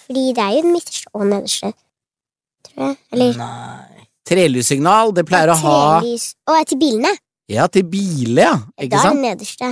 [0.04, 1.72] Fordi det er jo den midterste og nederste,
[2.68, 2.96] tror jeg.
[3.12, 4.06] Eller Nei.
[4.24, 7.12] Trelyssignal, det pleier å ha trelys Å, til bilene!
[7.50, 8.54] Ja, til biler, ja.
[8.80, 9.20] Ikke er sant?
[9.20, 9.70] det nederste.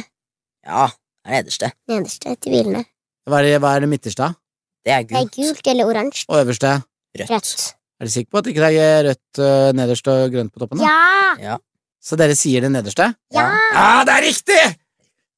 [0.66, 1.70] Ja, det er nederste.
[1.88, 2.84] Nederste til bilene.
[3.28, 4.28] Hva er det, hva er det midterste?
[4.84, 5.36] Det er Det er gult.
[5.38, 6.24] gult eller oransje.
[6.28, 6.72] Og øverste?
[7.18, 7.30] Rødt.
[7.30, 7.74] Rødt.
[8.00, 10.78] Er du sikker på at ikke det er rødt øh, nederst og grønt på toppen?
[10.78, 10.84] da?
[10.84, 11.50] Ja!
[11.52, 11.56] Ja.
[12.02, 13.12] Så dere sier det nederste?
[13.32, 13.44] Ja!
[13.74, 14.62] Ja, det er riktig!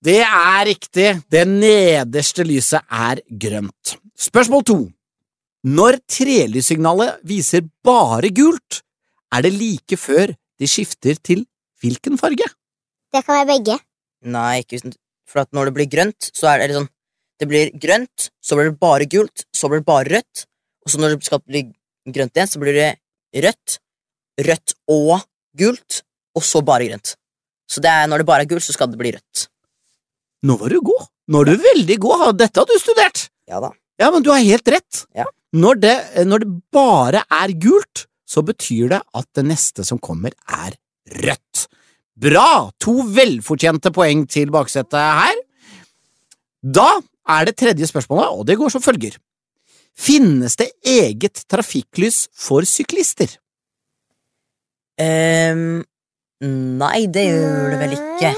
[0.04, 1.08] Det er riktig.
[1.32, 3.94] Det nederste lyset er grønt.
[4.20, 4.78] Spørsmål to.
[5.64, 8.82] Når trelyssignalet viser bare gult,
[9.32, 11.44] er det like før de skifter til
[11.84, 12.48] hvilken farge?
[13.12, 13.78] Det kan være begge.
[14.24, 16.90] Nei, ikke hvis For at når det blir grønt, så er det litt sånn
[17.40, 20.44] Det blir grønt, så blir det bare gult, så blir det bare rødt,
[20.84, 21.64] og så når det skal bli
[22.14, 22.90] grønt igjen, så blir det
[23.42, 23.78] rødt,
[24.46, 25.24] rødt og
[25.58, 26.02] gult,
[26.38, 27.16] og så bare grønt.
[27.66, 29.48] Så det er, når det bare er gult, så skal det bli rødt.
[30.46, 31.08] Nå var du god.
[31.32, 32.24] Nå er du veldig god.
[32.38, 33.26] Dette har du studert.
[33.50, 33.72] Ja da.
[34.00, 35.04] Ja, men du har helt rett.
[35.16, 35.26] Ja.
[35.54, 35.94] Når, det,
[36.26, 40.76] når det bare er gult, så betyr det at det neste som kommer, er
[41.24, 41.43] rødt.
[42.14, 42.70] Bra!
[42.82, 45.38] To velfortjente poeng til baksetet her.
[46.62, 46.88] Da
[47.34, 49.16] er det tredje spørsmålet, og det går som følger.
[49.94, 53.30] Finnes det eget trafikklys for syklister?
[54.98, 55.82] Ehm,
[56.40, 58.30] nei, det gjør det vel ikke.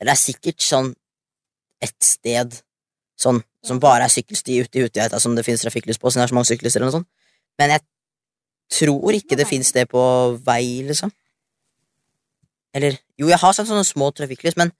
[0.00, 0.92] Det er sikkert sånn
[1.80, 2.56] et sted
[3.20, 6.28] sånn som bare er sykkelsti ute i Utegeita som det finnes trafikklys på, siden det
[6.28, 7.10] er så mange syklister eller noe sånt.
[7.60, 7.84] Men jeg
[8.80, 10.02] tror ikke det finnes det på
[10.46, 11.12] vei, liksom.
[12.74, 14.70] Eller jo, jeg har sett sånne små trafikklys, men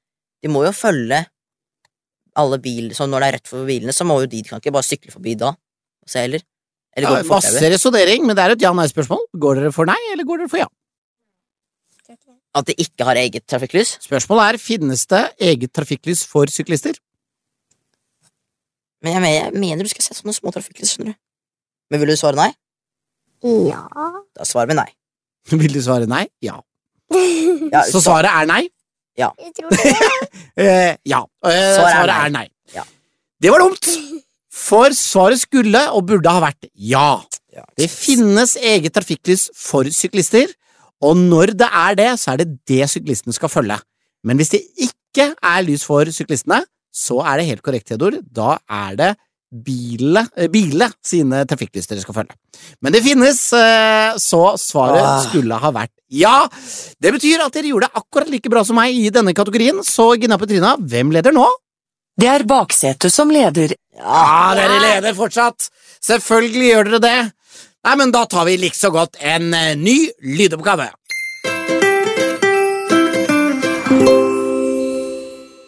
[0.42, 1.24] de må jo følge
[2.38, 4.60] alle biler Så når det er rett for bilene, så må jo de De kan
[4.62, 5.50] ikke bare sykle forbi da.
[6.06, 6.42] Se heller.
[6.96, 9.24] Eller Ja, masse resonnering, men det er et ja-nei-spørsmål.
[9.42, 10.68] Går dere for nei, eller går dere for ja?
[12.54, 13.96] At de ikke har eget trafikklys?
[14.02, 16.96] Spørsmålet er finnes det eget trafikklys for syklister?
[19.02, 21.18] Men jeg, men- jeg mener du skal se sånne små trafikklys, skjønner du.
[21.90, 22.50] Men vil du svare nei?
[23.70, 23.86] Ja
[24.36, 24.90] Da svarer vi nei.
[25.50, 26.26] Vil du svare nei?
[26.44, 26.58] Ja.
[27.72, 28.62] Ja, Så svaret er nei?
[29.18, 29.28] Det.
[30.60, 31.20] Eh, ja.
[31.46, 32.46] Eh, Svaret er nei.
[32.74, 32.82] Ja.
[33.40, 33.86] Det var dumt!
[34.60, 37.20] For svaret skulle og burde ha vært ja.
[37.54, 40.50] Ja, Det finnes eget trafikklys for syklister,
[41.02, 43.78] og når det er det, så er det det syklistene skal følge.
[44.26, 46.60] Men hvis det ikke er lys for syklistene,
[46.92, 48.18] så er det helt korrekt, Theodor.
[48.22, 49.10] Da er det
[49.50, 52.36] bile, eh, bile sine trafikklyster skal følge.
[52.80, 55.24] Men det finnes, eh, så svaret Ah.
[55.28, 56.48] skulle ha vært ja.
[57.00, 60.18] Det betyr at dere gjorde det akkurat like bra som meg i denne kategorien, så
[60.20, 61.46] Gina Petrina, hvem leder nå?
[62.18, 63.74] Det er baksetet som leder.
[63.96, 65.68] Ja, dere leder fortsatt!
[66.02, 67.32] Selvfølgelig gjør dere det.
[67.84, 70.90] Nei, men da tar vi like så godt en eh, ny lydoppgave.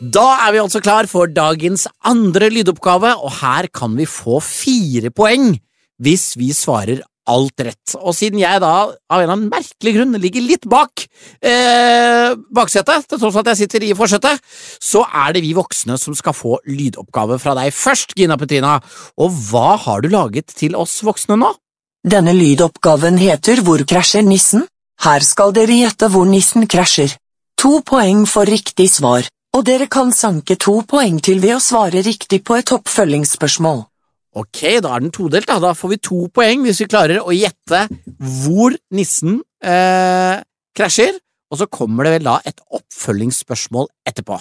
[0.03, 5.13] Da er vi altså klar for dagens andre lydoppgave, og her kan vi få fire
[5.15, 5.53] poeng
[6.03, 7.93] hvis vi svarer alt rett.
[8.01, 11.05] Og siden jeg da av en eller annen merkelig grunn ligger litt bak
[11.39, 14.43] eh, baksetet, til tross for at jeg sitter i forsetet,
[14.83, 18.81] så er det vi voksne som skal få lydoppgave fra deg først, Gina Petrina.
[19.23, 21.53] Og hva har du laget til oss voksne nå?
[22.03, 24.67] Denne lydoppgaven heter Hvor krasjer nissen?
[25.07, 27.15] Her skal dere gjette hvor nissen krasjer.
[27.63, 32.01] To poeng for riktig svar, og dere kan sanke to poeng til ved å svare
[32.05, 33.83] riktig på et oppfølgingsspørsmål.
[34.41, 35.59] Ok, da er den todelt, da.
[35.61, 37.85] Da får vi to poeng hvis vi klarer å gjette
[38.17, 40.41] hvor nissen eh,
[40.73, 41.19] krasjer,
[41.53, 44.39] og så kommer det vel da et oppfølgingsspørsmål etterpå.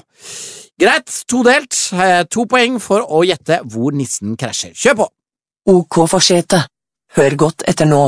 [0.80, 1.76] Greit, todelt.
[1.92, 4.72] Eh, to poeng for å gjette hvor nissen krasjer.
[4.72, 5.10] Kjør på!
[5.76, 6.64] Ok forsete.
[7.20, 8.06] Hør godt etter nå.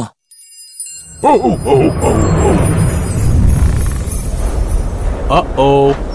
[5.34, 6.13] Uh-oh.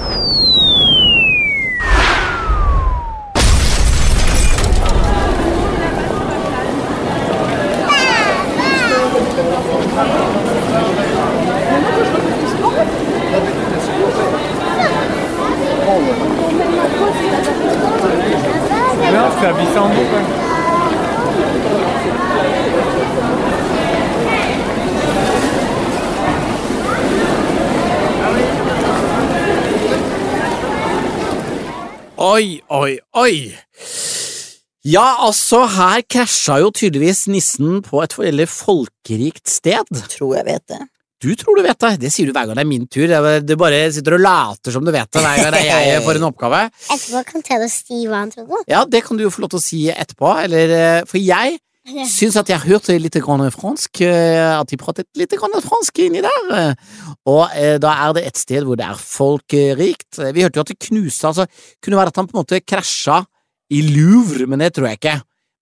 [19.19, 19.89] Non, c'est abyssant.
[19.91, 20.21] quoi.
[32.17, 33.55] Oi, oi, oi.
[34.85, 39.91] Ja, altså, her krasja jo tydeligvis nissen på et veldig folkerikt sted.
[40.15, 40.81] Tror jeg vet det.
[41.19, 43.11] Du tror du vet det, det sier du hver gang det er min tur.
[43.43, 46.21] Du bare sitter og later som du vet det hver gang det er jeg får
[46.21, 46.61] en oppgave.
[46.95, 48.61] Etterpå kan Theodor si hva han trodde.
[48.71, 51.59] Ja, det kan du jo få lov til å si etterpå, eller eh, For jeg
[52.13, 56.21] syns at jeg hørte litt grann fransk, eh, at de pratet litt grann fransk inni
[56.23, 56.75] der.
[57.27, 60.21] Og eh, da er det et sted hvor det er folkerikt.
[60.21, 61.49] Eh, Vi hørte jo at det knuste, altså
[61.83, 63.23] kunne være at han på en måte krasja
[63.75, 65.17] i Louvre, men det tror jeg ikke.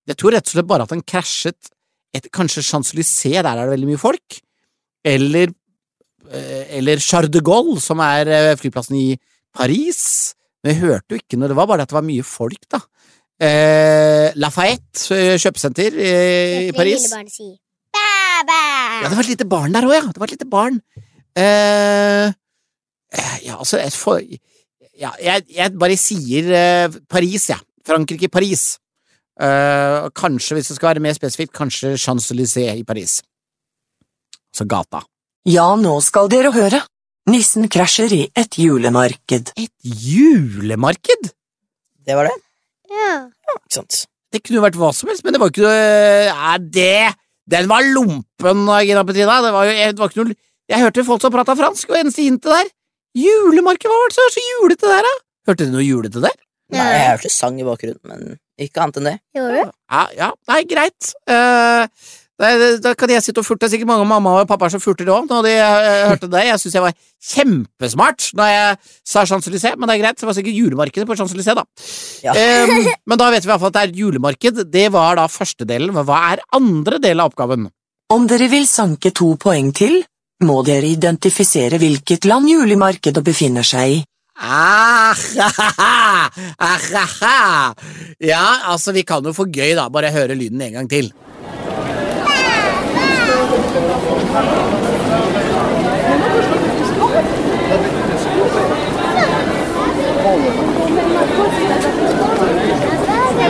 [0.06, 1.70] Jeg tror rett og slett bare at han krasjet
[2.14, 4.38] et, kanskje Champs-Élysées, der er det veldig mye folk,
[5.06, 5.52] eller
[6.30, 9.08] eh, eller Charles de Gaulle, som er eh, flyplassen i
[9.56, 10.34] Paris.
[10.62, 12.82] Men jeg hørte jo ikke når det var, bare at det var mye folk, da.
[13.36, 16.14] Eh, Lafayette eh, kjøpesenter i,
[16.70, 17.04] i Paris.
[17.32, 17.50] si.
[17.92, 18.08] Bæ,
[18.48, 18.62] bæ.
[19.02, 20.06] Ja, det var et lite barn der òg, ja.
[20.10, 20.80] Det var et lite barn.
[21.36, 22.26] Eh,
[23.12, 24.24] eh, ja, altså jeg, får,
[24.98, 27.60] ja, jeg, jeg bare sier eh, Paris, jeg.
[27.60, 27.62] Ja.
[27.86, 28.78] Frankrike, Paris.
[29.38, 33.20] Eh, kanskje, hvis det skal være mer spesifikt, kanskje Champs-Élysées i Paris.
[34.56, 35.02] Altså gata.
[35.44, 36.78] Ja, nå skal dere høre.
[37.28, 39.50] Nissen krasjer i et julemarked.
[39.52, 41.28] Et julemarked?
[42.08, 42.32] Det var det.
[42.88, 43.10] Ja.
[43.28, 43.98] ja Ikke sant?
[44.32, 45.76] Det kunne jo vært hva som helst, men det var ikke noe
[46.30, 47.12] ja, det
[47.52, 49.36] Den var lompen, Gina Petrina.
[49.44, 50.40] Det var jo det var ikke noe
[50.72, 52.72] Jeg hørte folk som prata fransk, og eneste hintet der
[53.20, 55.16] Julemarked, hva var det som var så julete der, da?
[55.50, 56.44] Hørte du noe julete der?
[56.72, 59.18] Nei, jeg hørte sang i bakgrunnen, men ikke annet enn det.
[59.36, 59.74] Gjorde du?
[59.92, 61.12] Ja, ja, nei, greit.
[61.28, 62.48] Eh, da,
[62.84, 63.64] da kan jeg sitte og furte.
[63.64, 66.42] Det er sikkert mange mamma og pappa som furter òg, når de eh, hørte det.
[66.44, 66.96] Jeg syns jeg var
[67.30, 68.74] kjempesmart da jeg
[69.08, 70.18] sa Champs-Élysées, men det er greit.
[70.20, 71.64] Det var sikkert julemarkedet på Champs-Élysées, da.
[72.26, 72.34] Ja.
[72.36, 74.60] Um, men da vet vi i hvert fall at det er et julemarked.
[74.74, 75.94] Det var da første delen.
[75.96, 77.70] Men hva er andre del av oppgaven?
[78.12, 80.02] Om dere vil sanke to poeng til,
[80.44, 84.02] må dere identifisere hvilket land julemarkedet befinner seg i.
[84.36, 86.28] Ah, ah,
[86.60, 87.72] ah,
[88.20, 89.88] ja, altså, vi kan jo få gøy, da.
[89.88, 91.08] Bare høre lyden en gang til.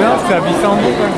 [0.01, 0.77] Non, c'est abyssant.
[0.77, 1.09] quoi.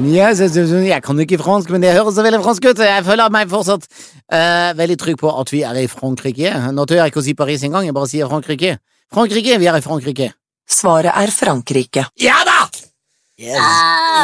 [0.00, 2.64] Ja, så- så- så- jeg kan jo ikke fransk, men det høres så veldig fransk
[2.64, 2.78] ut.
[2.78, 3.86] Jeg føler meg fortsatt
[4.30, 6.52] eh, veldig trygg på at vi er i Frankrike.
[6.72, 8.26] Nå tør jeg ikke å si Paris engang, jeg bare sier
[9.14, 9.58] Frankrike.
[9.60, 10.32] Vi er i Frankrike.
[10.68, 12.04] Svaret er Frankrike.
[12.20, 12.60] Ja da!
[13.38, 13.54] Yes.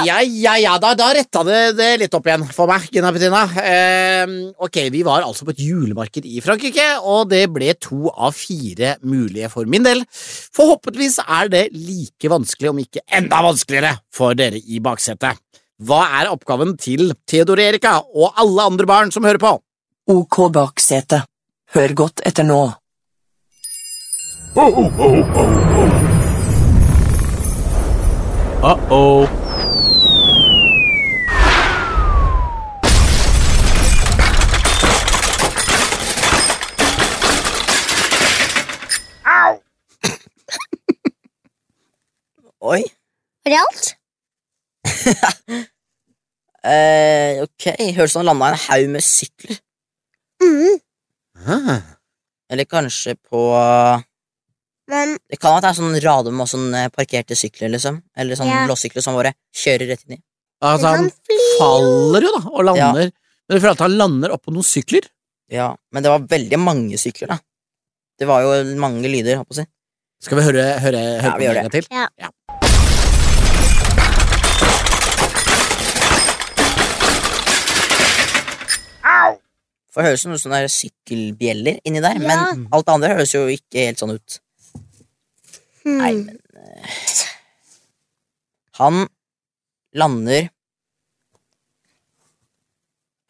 [0.02, 3.44] Ja, ja, ja, da, da retta det, det litt opp igjen for meg, Gina Bettina.
[3.62, 8.34] Eh, ok, vi var altså på et julemarked i Frankrike, og det ble to av
[8.34, 10.02] fire mulige for min del.
[10.10, 15.38] Forhåpentligvis er det like vanskelig, om ikke enda vanskeligere, for dere i baksetet.
[15.86, 19.54] Hva er oppgaven til Theodor Erika og alle andre barn som hører på?
[20.10, 21.22] OK baksete.
[21.78, 22.64] Hør godt etter nå.
[24.54, 24.86] Uh-oh.
[42.60, 42.82] Oi.
[43.44, 43.86] Var det alt?
[46.64, 49.58] Eh, ok, høres ut som han landa en haug med sykler.
[50.40, 50.78] Mm.
[51.44, 51.82] Ah.
[52.48, 53.52] Eller kanskje på
[54.90, 58.02] Men Det kan være at det er sånn rade med sånn eh, parkerte sykler, liksom.
[58.16, 58.66] Eller sånn Ja.
[58.68, 60.22] låssykler som bare kjører rett inn i.
[60.64, 61.10] Altså, han
[61.58, 63.10] faller jo, da, og lander.
[63.48, 65.08] Men du føler at han lander oppå noen sykler?
[65.52, 67.38] Ja, men det var veldig mange sykler, da.
[68.18, 69.66] Det var jo mange lyder, holdt på å si.
[70.24, 71.86] Skal vi høre, høre, høre Ja, på vi det gjør en gang til?
[71.90, 72.08] Ja.
[79.94, 82.26] For det høres ut som noen sånne der sykkelbjeller inni der, Ja.
[82.26, 84.40] men alt det andre høres jo ikke helt sånn ut.
[85.84, 85.98] Hmm.
[86.00, 87.00] Nei, men eh,
[88.80, 89.04] Han
[89.94, 90.48] lander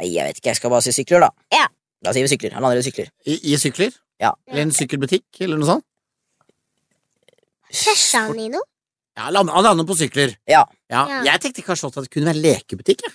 [0.00, 1.30] Nei, jeg vet ikke, jeg skal bare si sykler, da.
[1.54, 1.66] Ja.
[2.04, 2.54] Da sier vi sykler.
[2.56, 3.10] Han lander i sykler.
[3.30, 3.94] I, I sykler?
[4.20, 4.32] Ja.
[4.50, 5.86] Eller en sykkelbutikk, eller noe sånt?
[7.74, 8.66] Krasja han i noe?
[9.14, 10.34] Ja, han lander, på sykler.
[10.50, 10.64] Ja.
[10.90, 11.20] Ja, Ja.
[11.30, 13.14] Jeg tenkte kanskje også at det kunne være lekebutikk, jeg.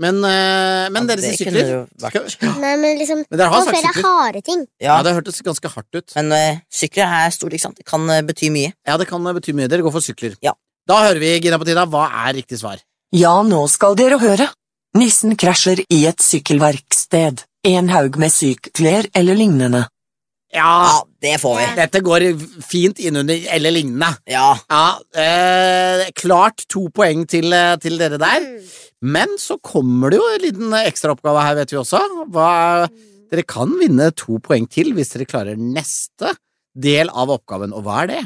[0.00, 2.30] Men, eh, men Ja, dere det sier sykler.
[2.32, 4.66] Skal- Nei, men liksom Men dere har sagt flere harde ting.
[4.80, 6.12] Ja, Ja, det hørtes ganske hardt ut.
[6.16, 7.76] men uh, sykler er stort, ikke sant?
[7.76, 8.72] Det kan uh, bety mye.
[8.86, 9.68] Ja, det kan bety mye.
[9.68, 10.34] Dere går for sykler.
[10.42, 10.52] Ja.
[10.88, 12.80] Da hører vi, Gina Petina, hva er riktig svar?
[13.12, 14.48] Ja, nå skal dere høre.
[14.96, 17.44] Nissen krasjer i et sykkelverksted.
[17.64, 19.86] En haug med sykler eller lignende.
[20.52, 21.66] Ja, Ja, det får vi.
[21.76, 22.26] dette går
[22.62, 24.10] fint innunder eller lignende.
[24.28, 24.56] Ja.
[24.68, 28.40] Ja, eh, klart to poeng til, til dere der.
[28.40, 28.58] Mm.
[29.02, 32.00] Men så kommer det jo en liten ekstraoppgave her, vet vi også.
[32.30, 32.50] Hva,
[33.32, 36.36] dere kan vinne to poeng til hvis dere klarer neste
[36.72, 38.20] del av oppgaven, og hva er det?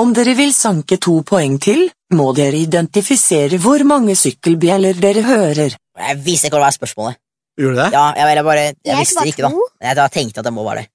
[0.00, 5.74] Om dere vil sanke to poeng til, må dere identifisere hvor mange sykkelbjeller dere hører.
[6.00, 7.18] Jeg visste ikke hva det var spørsmålet.
[7.60, 7.88] Gjorde du det?
[7.92, 9.66] Ja, jeg, jeg bare Jeg, Jeg visste det ikke, da.
[9.88, 10.90] Jeg da tenkte at det må være det.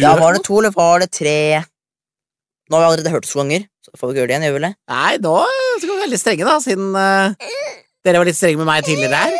[0.00, 1.36] Ja, Var det to, eller var det tre?
[2.70, 4.44] Nå har vi allerede hørt det to ganger, så får vi ikke gjøre det igjen,
[4.46, 4.74] gjør vi vel det?
[4.94, 7.48] Nei, nå skal vi være veldig strenge, da, siden eh,
[8.04, 9.34] dere var litt strenge med meg tidligere her.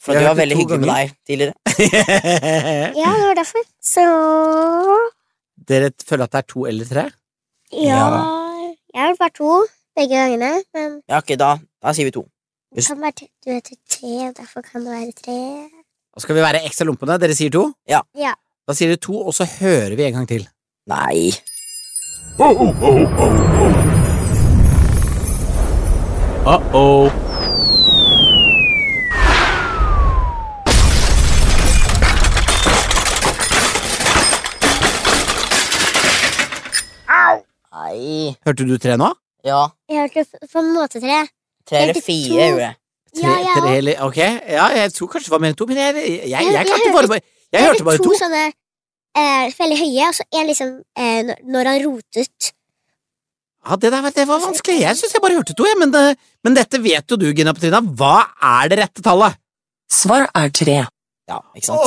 [0.00, 1.54] For du var veldig hyggelig med deg tidligere.
[3.00, 3.64] Ja, det var derfor.
[3.84, 4.04] Så
[5.70, 7.04] dere føler at det er to eller tre?
[7.70, 8.00] Ja
[8.90, 9.52] Jeg har vært to
[9.96, 12.24] begge gangene, men Ja, ok, da, da sier vi to.
[12.74, 12.88] Hvis...
[12.90, 15.38] kan være du heter tre, og derfor kan det være tre.
[16.14, 17.16] Da skal vi være ekstra lompene?
[17.22, 17.64] Dere sier to?
[17.88, 18.02] Ja.
[18.18, 18.34] Ja.
[18.68, 20.46] Da sier dere to, og så hører vi en gang til.
[20.90, 21.30] Nei.
[26.40, 27.29] Uh-oh.
[37.90, 38.36] Nei.
[38.46, 39.10] Hørte du tre nå?
[39.44, 41.20] Ja, Jeg hørte på en måte tre.
[41.66, 42.36] tre eller fire to.
[42.38, 42.76] gjorde jeg.
[43.10, 45.66] Tre, Ja, jeg tre eller Ok, ja, jeg tror kanskje det var mer enn to,
[45.66, 47.22] men jeg, jeg, jeg, jeg, Jeg klarte hørte- bare, bare
[47.52, 48.12] Jeg hørte bare to.
[48.20, 48.42] sånne
[49.16, 52.52] eh, veldig høye, og så en liksom eh, når- når han rotet.
[53.66, 54.78] Ja, det, der, det var vanskelig.
[54.80, 55.76] Jeg syns jeg bare hørte to, jeg.
[55.78, 57.80] Men, det, men dette vet jo du, Gina Petrina.
[57.82, 59.34] Hva er det rette tallet?
[59.90, 60.78] Svar er tre.
[61.28, 61.80] Ja, ikke sant?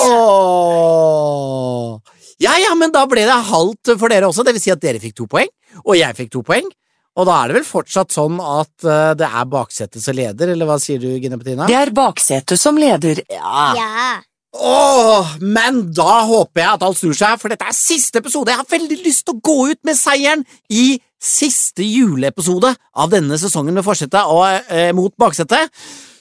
[1.03, 1.99] Åh.
[2.43, 4.43] Ja, ja, men da ble det halvt for dere også.
[4.45, 5.47] Det vil si at dere fikk to poeng,
[5.83, 6.69] og jeg fikk to poeng.
[7.13, 10.69] Og da er det vel fortsatt sånn at uh, det er baksetet som leder, eller
[10.69, 11.67] hva sier du, Gine Petina?
[11.69, 13.21] Det er baksetet som leder.
[13.29, 13.65] Ja.
[13.77, 14.13] Ja.
[14.53, 18.53] Åh, men da håper jeg at alt snur seg, for dette er siste episode.
[18.53, 23.39] Jeg har veldig lyst til å gå ut med seieren i siste juleepisode av denne
[23.41, 25.73] sesongen med forsetet og eh, mot baksetet.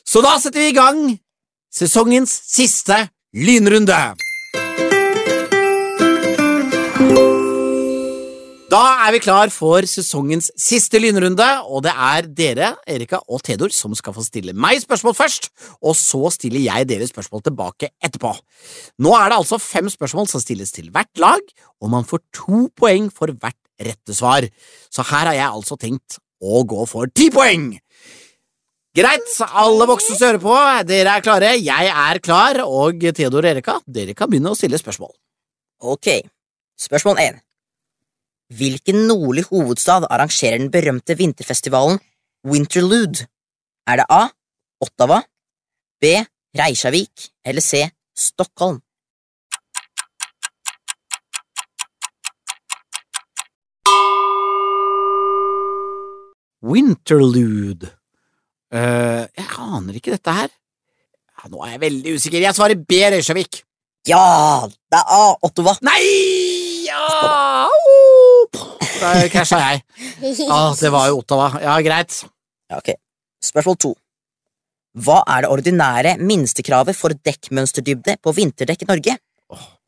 [0.07, 1.05] Så da setter vi i gang
[1.73, 3.03] sesongens siste
[3.37, 3.99] lynrunde.
[8.73, 13.69] Da er vi klar for sesongens siste lynrunde, og det er dere, Erika og Theodor,
[13.75, 15.51] som skal få stille meg spørsmål først,
[15.85, 18.31] og så stiller jeg dere spørsmål tilbake etterpå.
[19.05, 21.53] Nå er det altså fem spørsmål som stilles til hvert lag,
[21.85, 24.49] og man får to poeng for hvert rette svar.
[24.88, 27.75] Så her har jeg altså tenkt å gå for ti poeng.
[28.96, 33.53] Greit, alle voksne som hører på, dere er klare, jeg er klar, og Theodor og
[33.53, 35.13] Erika, dere kan begynne å stille spørsmål.
[35.92, 36.15] Ok.
[36.81, 37.42] Spørsmål 1.
[38.59, 42.00] Hvilken nordlig hovedstad arrangerer den berømte vinterfestivalen
[42.44, 43.27] Winterlude?
[43.87, 44.27] Er det A.
[44.81, 45.23] Ottawa,
[46.00, 46.05] B.
[46.59, 47.88] Reisjavik eller C.
[48.17, 48.83] Stockholm?
[56.63, 57.88] Winterlude.
[58.75, 60.53] uh, jeg aner ikke dette her.
[61.38, 62.44] Ja, nå er jeg veldig usikker.
[62.44, 63.00] Jeg svarer B.
[63.17, 63.63] Reisjavik.
[64.07, 64.69] Ja!
[64.69, 65.25] Det er A.
[65.42, 65.75] Ottawa.
[65.83, 66.05] Nei!
[66.87, 67.52] Ja!
[68.53, 69.83] Der krasja jeg.
[70.46, 71.48] Ah, det var jo Ottawa.
[71.63, 72.23] Ja, greit.
[72.71, 72.94] Ja, ok.
[73.42, 73.92] Spørsmål to.
[75.03, 79.19] Hva er det ordinære minstekravet for dekkmønsterdybde på vinterdekk i Norge?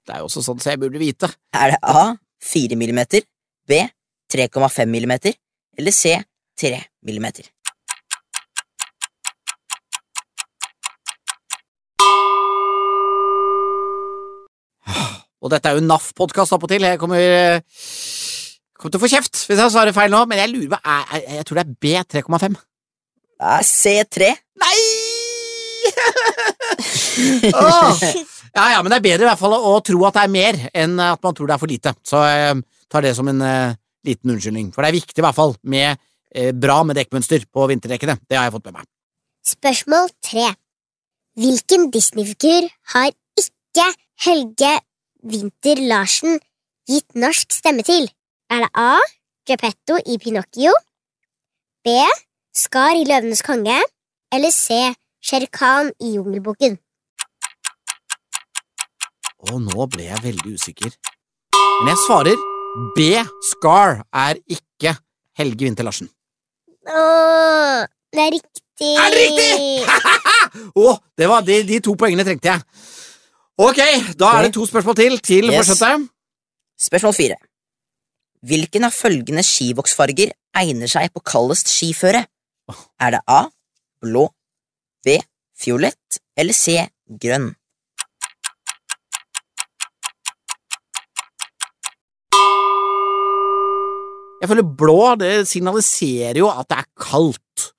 [0.04, 1.30] Det er jo også sånn så jeg burde vite.
[1.54, 3.02] Er det A 4 mm,
[3.68, 3.82] B
[4.32, 5.14] 3,5 mm
[5.78, 6.16] eller C
[6.60, 7.26] 3 mm?
[15.44, 16.86] Og dette er jo NAF-podkast appåtil.
[16.88, 17.60] Jeg kommer, eh,
[18.84, 21.04] kommer til å få kjeft hvis jeg svarer feil nå, men jeg lurer på Jeg,
[21.14, 22.56] jeg, jeg tror det er B3,5.
[23.34, 24.30] Det er C3.
[24.60, 24.80] Nei!
[27.64, 28.02] oh.
[28.54, 30.58] Ja, ja, men det er bedre i hvert fall å tro at det er mer,
[30.76, 31.94] enn at man tror det er for lite.
[32.06, 32.60] Så jeg
[32.92, 33.76] tar det som en uh,
[34.06, 34.68] liten unnskyldning.
[34.74, 38.20] For det er viktig i hvert fall med uh, bra med dekkmønster på vinterdekkene.
[38.28, 38.90] Det har jeg fått med meg.
[39.48, 40.52] Spørsmål tre.
[41.40, 43.10] Hvilken Disney-figur har
[43.40, 43.88] ikke
[44.28, 44.74] Helge
[45.24, 46.38] Winther Larsen
[46.86, 48.06] gitt norsk stemme til?
[48.50, 48.98] Er det A.
[49.48, 50.72] Geppetto i Pinocchio,
[51.84, 51.92] B.
[52.56, 53.76] Skar i Løvenes konge
[54.32, 54.78] eller C.
[55.24, 56.78] Shere Khan i Jungelboken?
[59.50, 60.94] Og nå ble jeg veldig usikker.
[61.82, 62.40] Men jeg svarer
[62.96, 63.10] B.
[63.50, 64.94] Scar er ikke
[65.36, 66.08] Helge Winther Larsen.
[66.88, 67.84] Åh,
[68.14, 68.92] det er riktig!
[68.96, 69.54] Er det riktig?
[70.84, 72.64] Å, det var de, de to poengene trengte jeg.
[73.60, 73.80] Ok,
[74.18, 75.68] da er det to spørsmål til til Yes.
[75.68, 76.08] fortsette.
[76.88, 77.36] Spørsmål fire.
[78.44, 82.26] Hvilken av følgende skivoksfarger egner seg på kaldest skiføre?
[83.00, 83.46] Er det A.
[84.04, 84.26] Blå,
[85.00, 85.14] B.
[85.56, 86.74] Fiolett eller C.
[87.08, 87.54] Grønn?
[94.42, 97.70] Jeg føler blå det signaliserer jo at det er kaldt.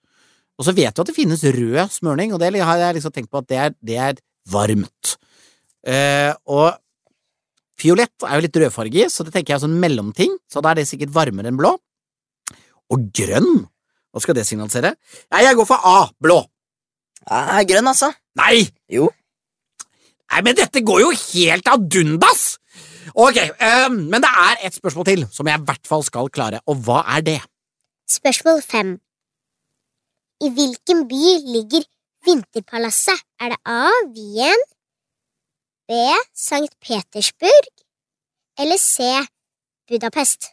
[0.57, 3.29] Og så vet du at det finnes rød smørning, og det har jeg liksom tenkt
[3.29, 4.17] på at det er, det er
[4.49, 5.13] varmt.
[5.85, 6.73] Eh, og
[7.79, 10.81] fiolett er jo litt rødfarge så det tenker jeg er sånn mellomting, så da er
[10.81, 11.75] det sikkert varmere enn blå.
[12.93, 13.65] Og grønn,
[14.13, 14.93] hva skal det signalisere?
[15.33, 16.39] Nei, jeg går for A, blå.
[17.25, 18.11] Ja, grønn, altså.
[18.37, 18.67] Nei!
[18.91, 19.09] Jo.
[20.31, 22.45] Nei, men dette går jo helt ad undas!
[23.15, 26.61] Ok, um, men det er et spørsmål til som jeg i hvert fall skal klare,
[26.65, 27.39] og hva er det?
[28.09, 28.95] Spørsmål fem.
[30.43, 31.85] I hvilken by ligger
[32.25, 33.21] Vinterpalasset?
[33.39, 33.91] Er det A.
[34.15, 34.65] Wien,
[35.87, 35.93] B.
[36.33, 36.73] St.
[36.81, 37.67] Petersburg
[38.59, 39.03] eller C.
[39.89, 40.49] Budapest?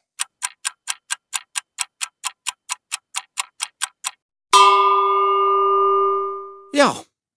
[6.76, 6.90] Ja,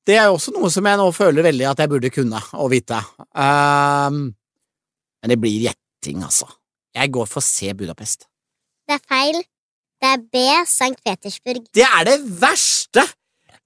[0.07, 2.71] det er jo også noe som jeg nå føler veldig at jeg burde kunne og
[2.75, 2.99] vite.
[3.31, 4.21] Um,
[5.23, 6.51] men det blir gjetting, altså.
[6.95, 8.27] Jeg går for C Budapest.
[8.87, 9.39] Det er feil.
[10.03, 10.43] Det er B.
[10.67, 10.99] St.
[10.99, 11.63] Petersburg.
[11.71, 13.07] Det er det verste!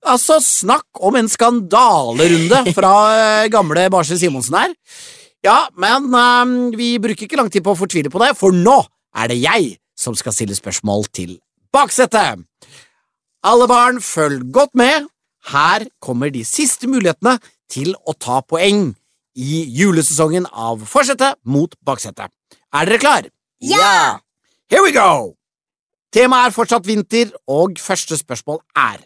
[0.07, 4.75] Altså, snakk om en skandalerunde fra eh, gamle Barse Simonsen her.
[5.43, 8.77] Ja, men um, vi bruker ikke lang tid på å fortvile på det, for nå
[9.15, 11.37] er det jeg som skal stille spørsmål til
[11.75, 12.43] baksetet.
[13.47, 15.07] Alle barn, følg godt med.
[15.51, 17.37] Her kommer de siste mulighetene
[17.71, 18.89] til å ta poeng
[19.39, 22.31] i julesesongen av Forsetet mot Baksetet.
[22.75, 23.29] Er dere klar?
[23.63, 24.19] Ja!
[24.69, 25.35] Here we go!
[26.13, 29.05] Temaet er fortsatt vinter, og første spørsmål er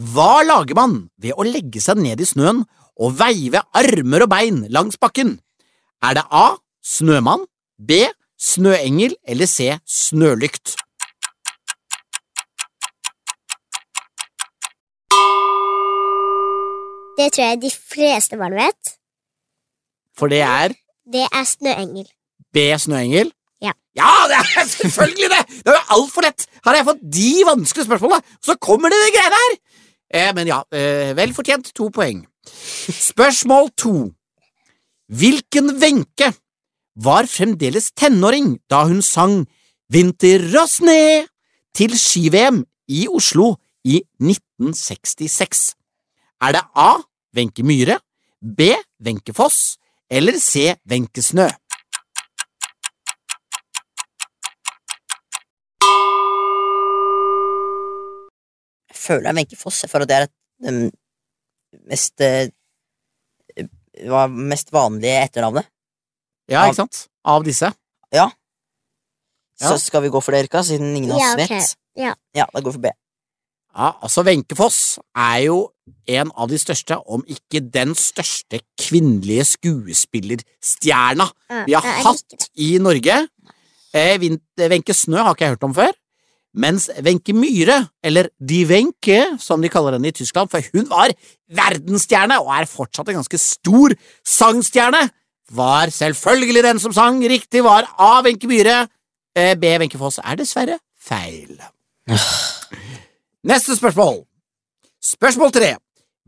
[0.00, 2.62] Hva lager man ved å legge seg ned i snøen
[3.00, 5.34] og veive armer og bein langs bakken?
[6.00, 6.56] Er det A.
[6.80, 7.44] Snømann,
[7.76, 8.06] B.
[8.40, 9.74] Snøengel eller C.
[9.84, 10.78] Snølykt?
[17.20, 18.94] Det tror jeg de fleste barn vet.
[20.16, 20.72] For det er
[21.12, 22.06] Det er snøengel.
[22.54, 22.64] B.
[22.78, 23.32] Snøengel?
[23.60, 23.72] Ja.
[23.96, 25.42] Ja, det er selvfølgelig det!
[25.64, 26.46] Det er jo altfor lett!
[26.64, 29.58] Her har jeg fått de vanskelige spørsmålene, så kommer det de greiene her!
[30.10, 32.24] Eh, men ja, eh, vel fortjent to poeng.
[32.44, 34.10] Spørsmål to.
[35.10, 36.32] Hvilken Wenche
[36.96, 39.46] var fremdeles tenåring da hun sang
[39.90, 41.26] Vinter og sne
[41.74, 45.74] til ski-VM i Oslo i 1966?
[46.42, 47.02] Er det A.
[47.36, 48.00] Wenche Myhre,
[48.42, 48.74] B.
[48.98, 49.78] Wenche Foss
[50.10, 50.74] eller C.
[50.90, 51.48] Wenche Snø?
[59.10, 59.82] Føler jeg er Wenche Foss.
[59.84, 60.34] Jeg føler at det er et,
[60.64, 62.48] det mest eh,
[64.30, 65.68] mest vanlige etternavnet.
[66.50, 67.04] Ja, ikke sant?
[67.28, 67.70] Av disse.
[68.14, 68.30] Ja.
[69.60, 69.68] Ja.
[69.68, 71.76] Så skal vi gå for det, Erika, siden ingen av Ja, oss vet.
[72.00, 72.14] Ja.
[72.36, 72.92] Ja, da går vi for B.
[73.70, 75.58] Ja, altså Wenche Foss er jo
[76.10, 81.28] en av de største, om ikke den største kvinnelige skuespillerstjerna
[81.68, 83.20] vi har hatt i Norge.
[83.94, 84.16] Eh,
[84.70, 85.94] Wenche Snø har ikke jeg hørt om før,
[86.54, 91.12] mens Wenche Myhre, eller Die Wenche som de kaller henne i Tyskland, for hun var
[91.54, 93.94] verdensstjerne og er fortsatt en ganske stor
[94.26, 95.04] sangstjerne,
[95.50, 97.18] var selvfølgelig den som sang.
[97.26, 98.20] Riktig var A.
[98.26, 98.84] Wenche Myhre.
[99.34, 99.76] Eh, B.
[99.82, 101.56] Wenche Foss er dessverre feil.
[103.50, 104.24] Neste spørsmål.
[105.00, 105.70] Spørsmål tre.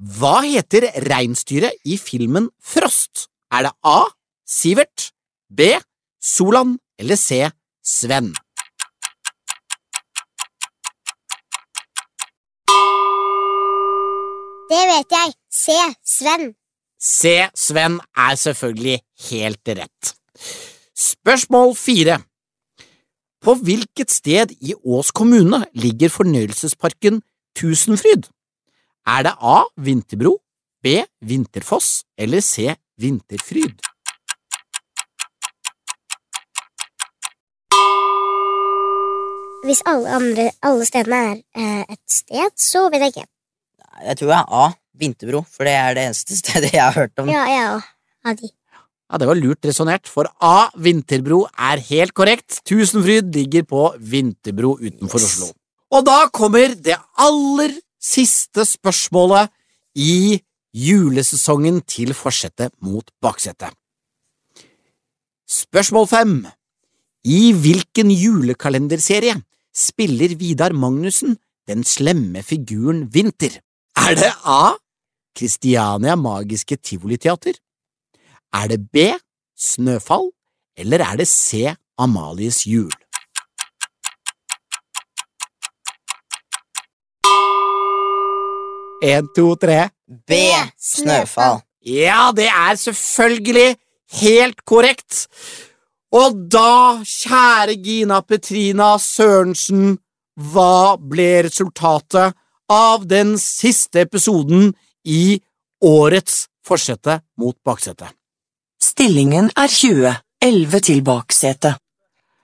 [0.03, 3.29] Hva heter reinsdyret i filmen Frost?
[3.53, 4.01] Er det A.
[4.49, 5.11] Sivert,
[5.53, 5.77] B.
[6.23, 7.45] Solan eller C.
[7.85, 8.33] Sven?
[14.73, 15.33] Det vet jeg.
[15.53, 16.53] Se, Sven.
[16.97, 17.31] C.
[17.55, 20.13] Sven er selvfølgelig helt rett.
[20.97, 22.23] Spørsmål fire.
[23.43, 27.21] På hvilket sted i Ås kommune ligger fornøyelsesparken
[27.59, 28.31] Tusenfryd?
[29.07, 29.59] Er det A.
[29.77, 30.39] Vinterbro,
[30.83, 31.03] B.
[31.21, 32.73] Vinterfoss eller C.
[32.97, 33.77] Vinterfryd?
[39.67, 43.29] Hvis alle, andre, alle stedene er eh, et sted, så vet jeg ikke.
[44.03, 44.65] Jeg tror jeg er A.
[45.03, 47.31] Vinterbro, for det er det eneste stedet jeg har hørt om.
[47.33, 47.89] Ja, jeg òg.
[48.29, 48.51] Av de.
[49.13, 50.71] Ja, Det var lurt resonnert, for A.
[50.81, 52.63] Vinterbro er helt korrekt.
[52.69, 55.51] Tusenfryd ligger på Vinterbro utenfor Oslo.
[55.93, 59.53] Og da kommer det aller siste spørsmålet
[60.01, 60.41] i
[60.73, 63.75] julesesongen til forsetet mot baksetet.
[65.53, 66.37] Spørsmål fem.
[67.29, 69.37] I hvilken julekalenderserie
[69.77, 71.37] spiller Vidar Magnussen
[71.69, 73.61] den slemme figuren Vinter?
[73.97, 74.73] Er det A.
[75.37, 77.53] Christiania Magiske Tivoliteater?
[78.53, 78.97] Er det B.
[79.59, 80.31] Snøfall,
[80.77, 81.75] eller er det C.
[81.99, 82.93] Amalies jul?
[89.03, 89.91] En, to, tre.
[90.29, 90.39] B.
[90.79, 91.61] Snøfall.
[91.85, 93.77] Ja, det er selvfølgelig
[94.23, 95.27] helt korrekt.
[96.13, 99.97] Og da, kjære Gina Petrina Sørensen,
[100.53, 102.37] hva ble resultatet
[102.71, 104.73] av den siste episoden
[105.05, 105.41] i
[105.83, 108.13] årets forsette mot baksetet?
[108.83, 110.15] Stillingen er 20.
[110.43, 111.79] 11 til baksetet.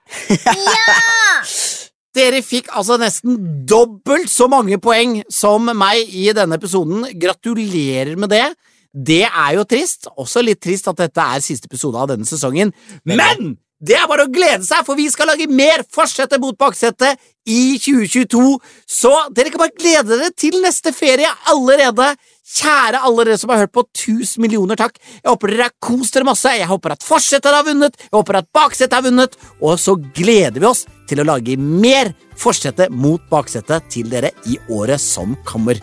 [2.15, 3.37] Dere fikk altså nesten
[3.69, 7.05] dobbelt så mange poeng som meg i denne episoden.
[7.19, 8.47] Gratulerer med det.
[8.89, 10.09] Det er jo trist.
[10.17, 12.73] Også litt trist at dette er siste episode av denne sesongen.
[13.07, 17.19] Men det er bare å glede seg, for vi skal lage mer Fortsette mot baksetet
[17.47, 18.57] i 2022.
[18.83, 22.11] Så dere kan bare glede dere til neste ferie allerede.
[22.49, 24.97] Kjære alle dere som har hørt på, tusen millioner takk.
[25.21, 26.51] Jeg håper dere har kost dere masse.
[26.59, 30.59] Jeg håper at Forsetet har vunnet, jeg håper at Baksetet har vunnet, og så gleder
[30.59, 35.79] vi oss til å lage mer Forsetet mot baksetet til dere i året som kommer.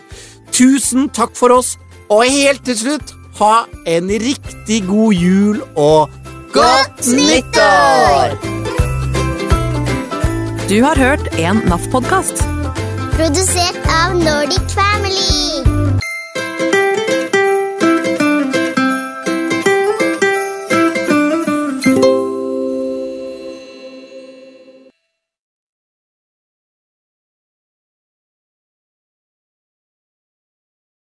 [0.53, 1.75] Tusen takk for oss,
[2.13, 8.37] og helt til slutt, ha en riktig god jul og godt nyttår!
[10.69, 12.43] Du har hørt en NAF-podkast.
[13.15, 15.76] Produsert av Nordic Family.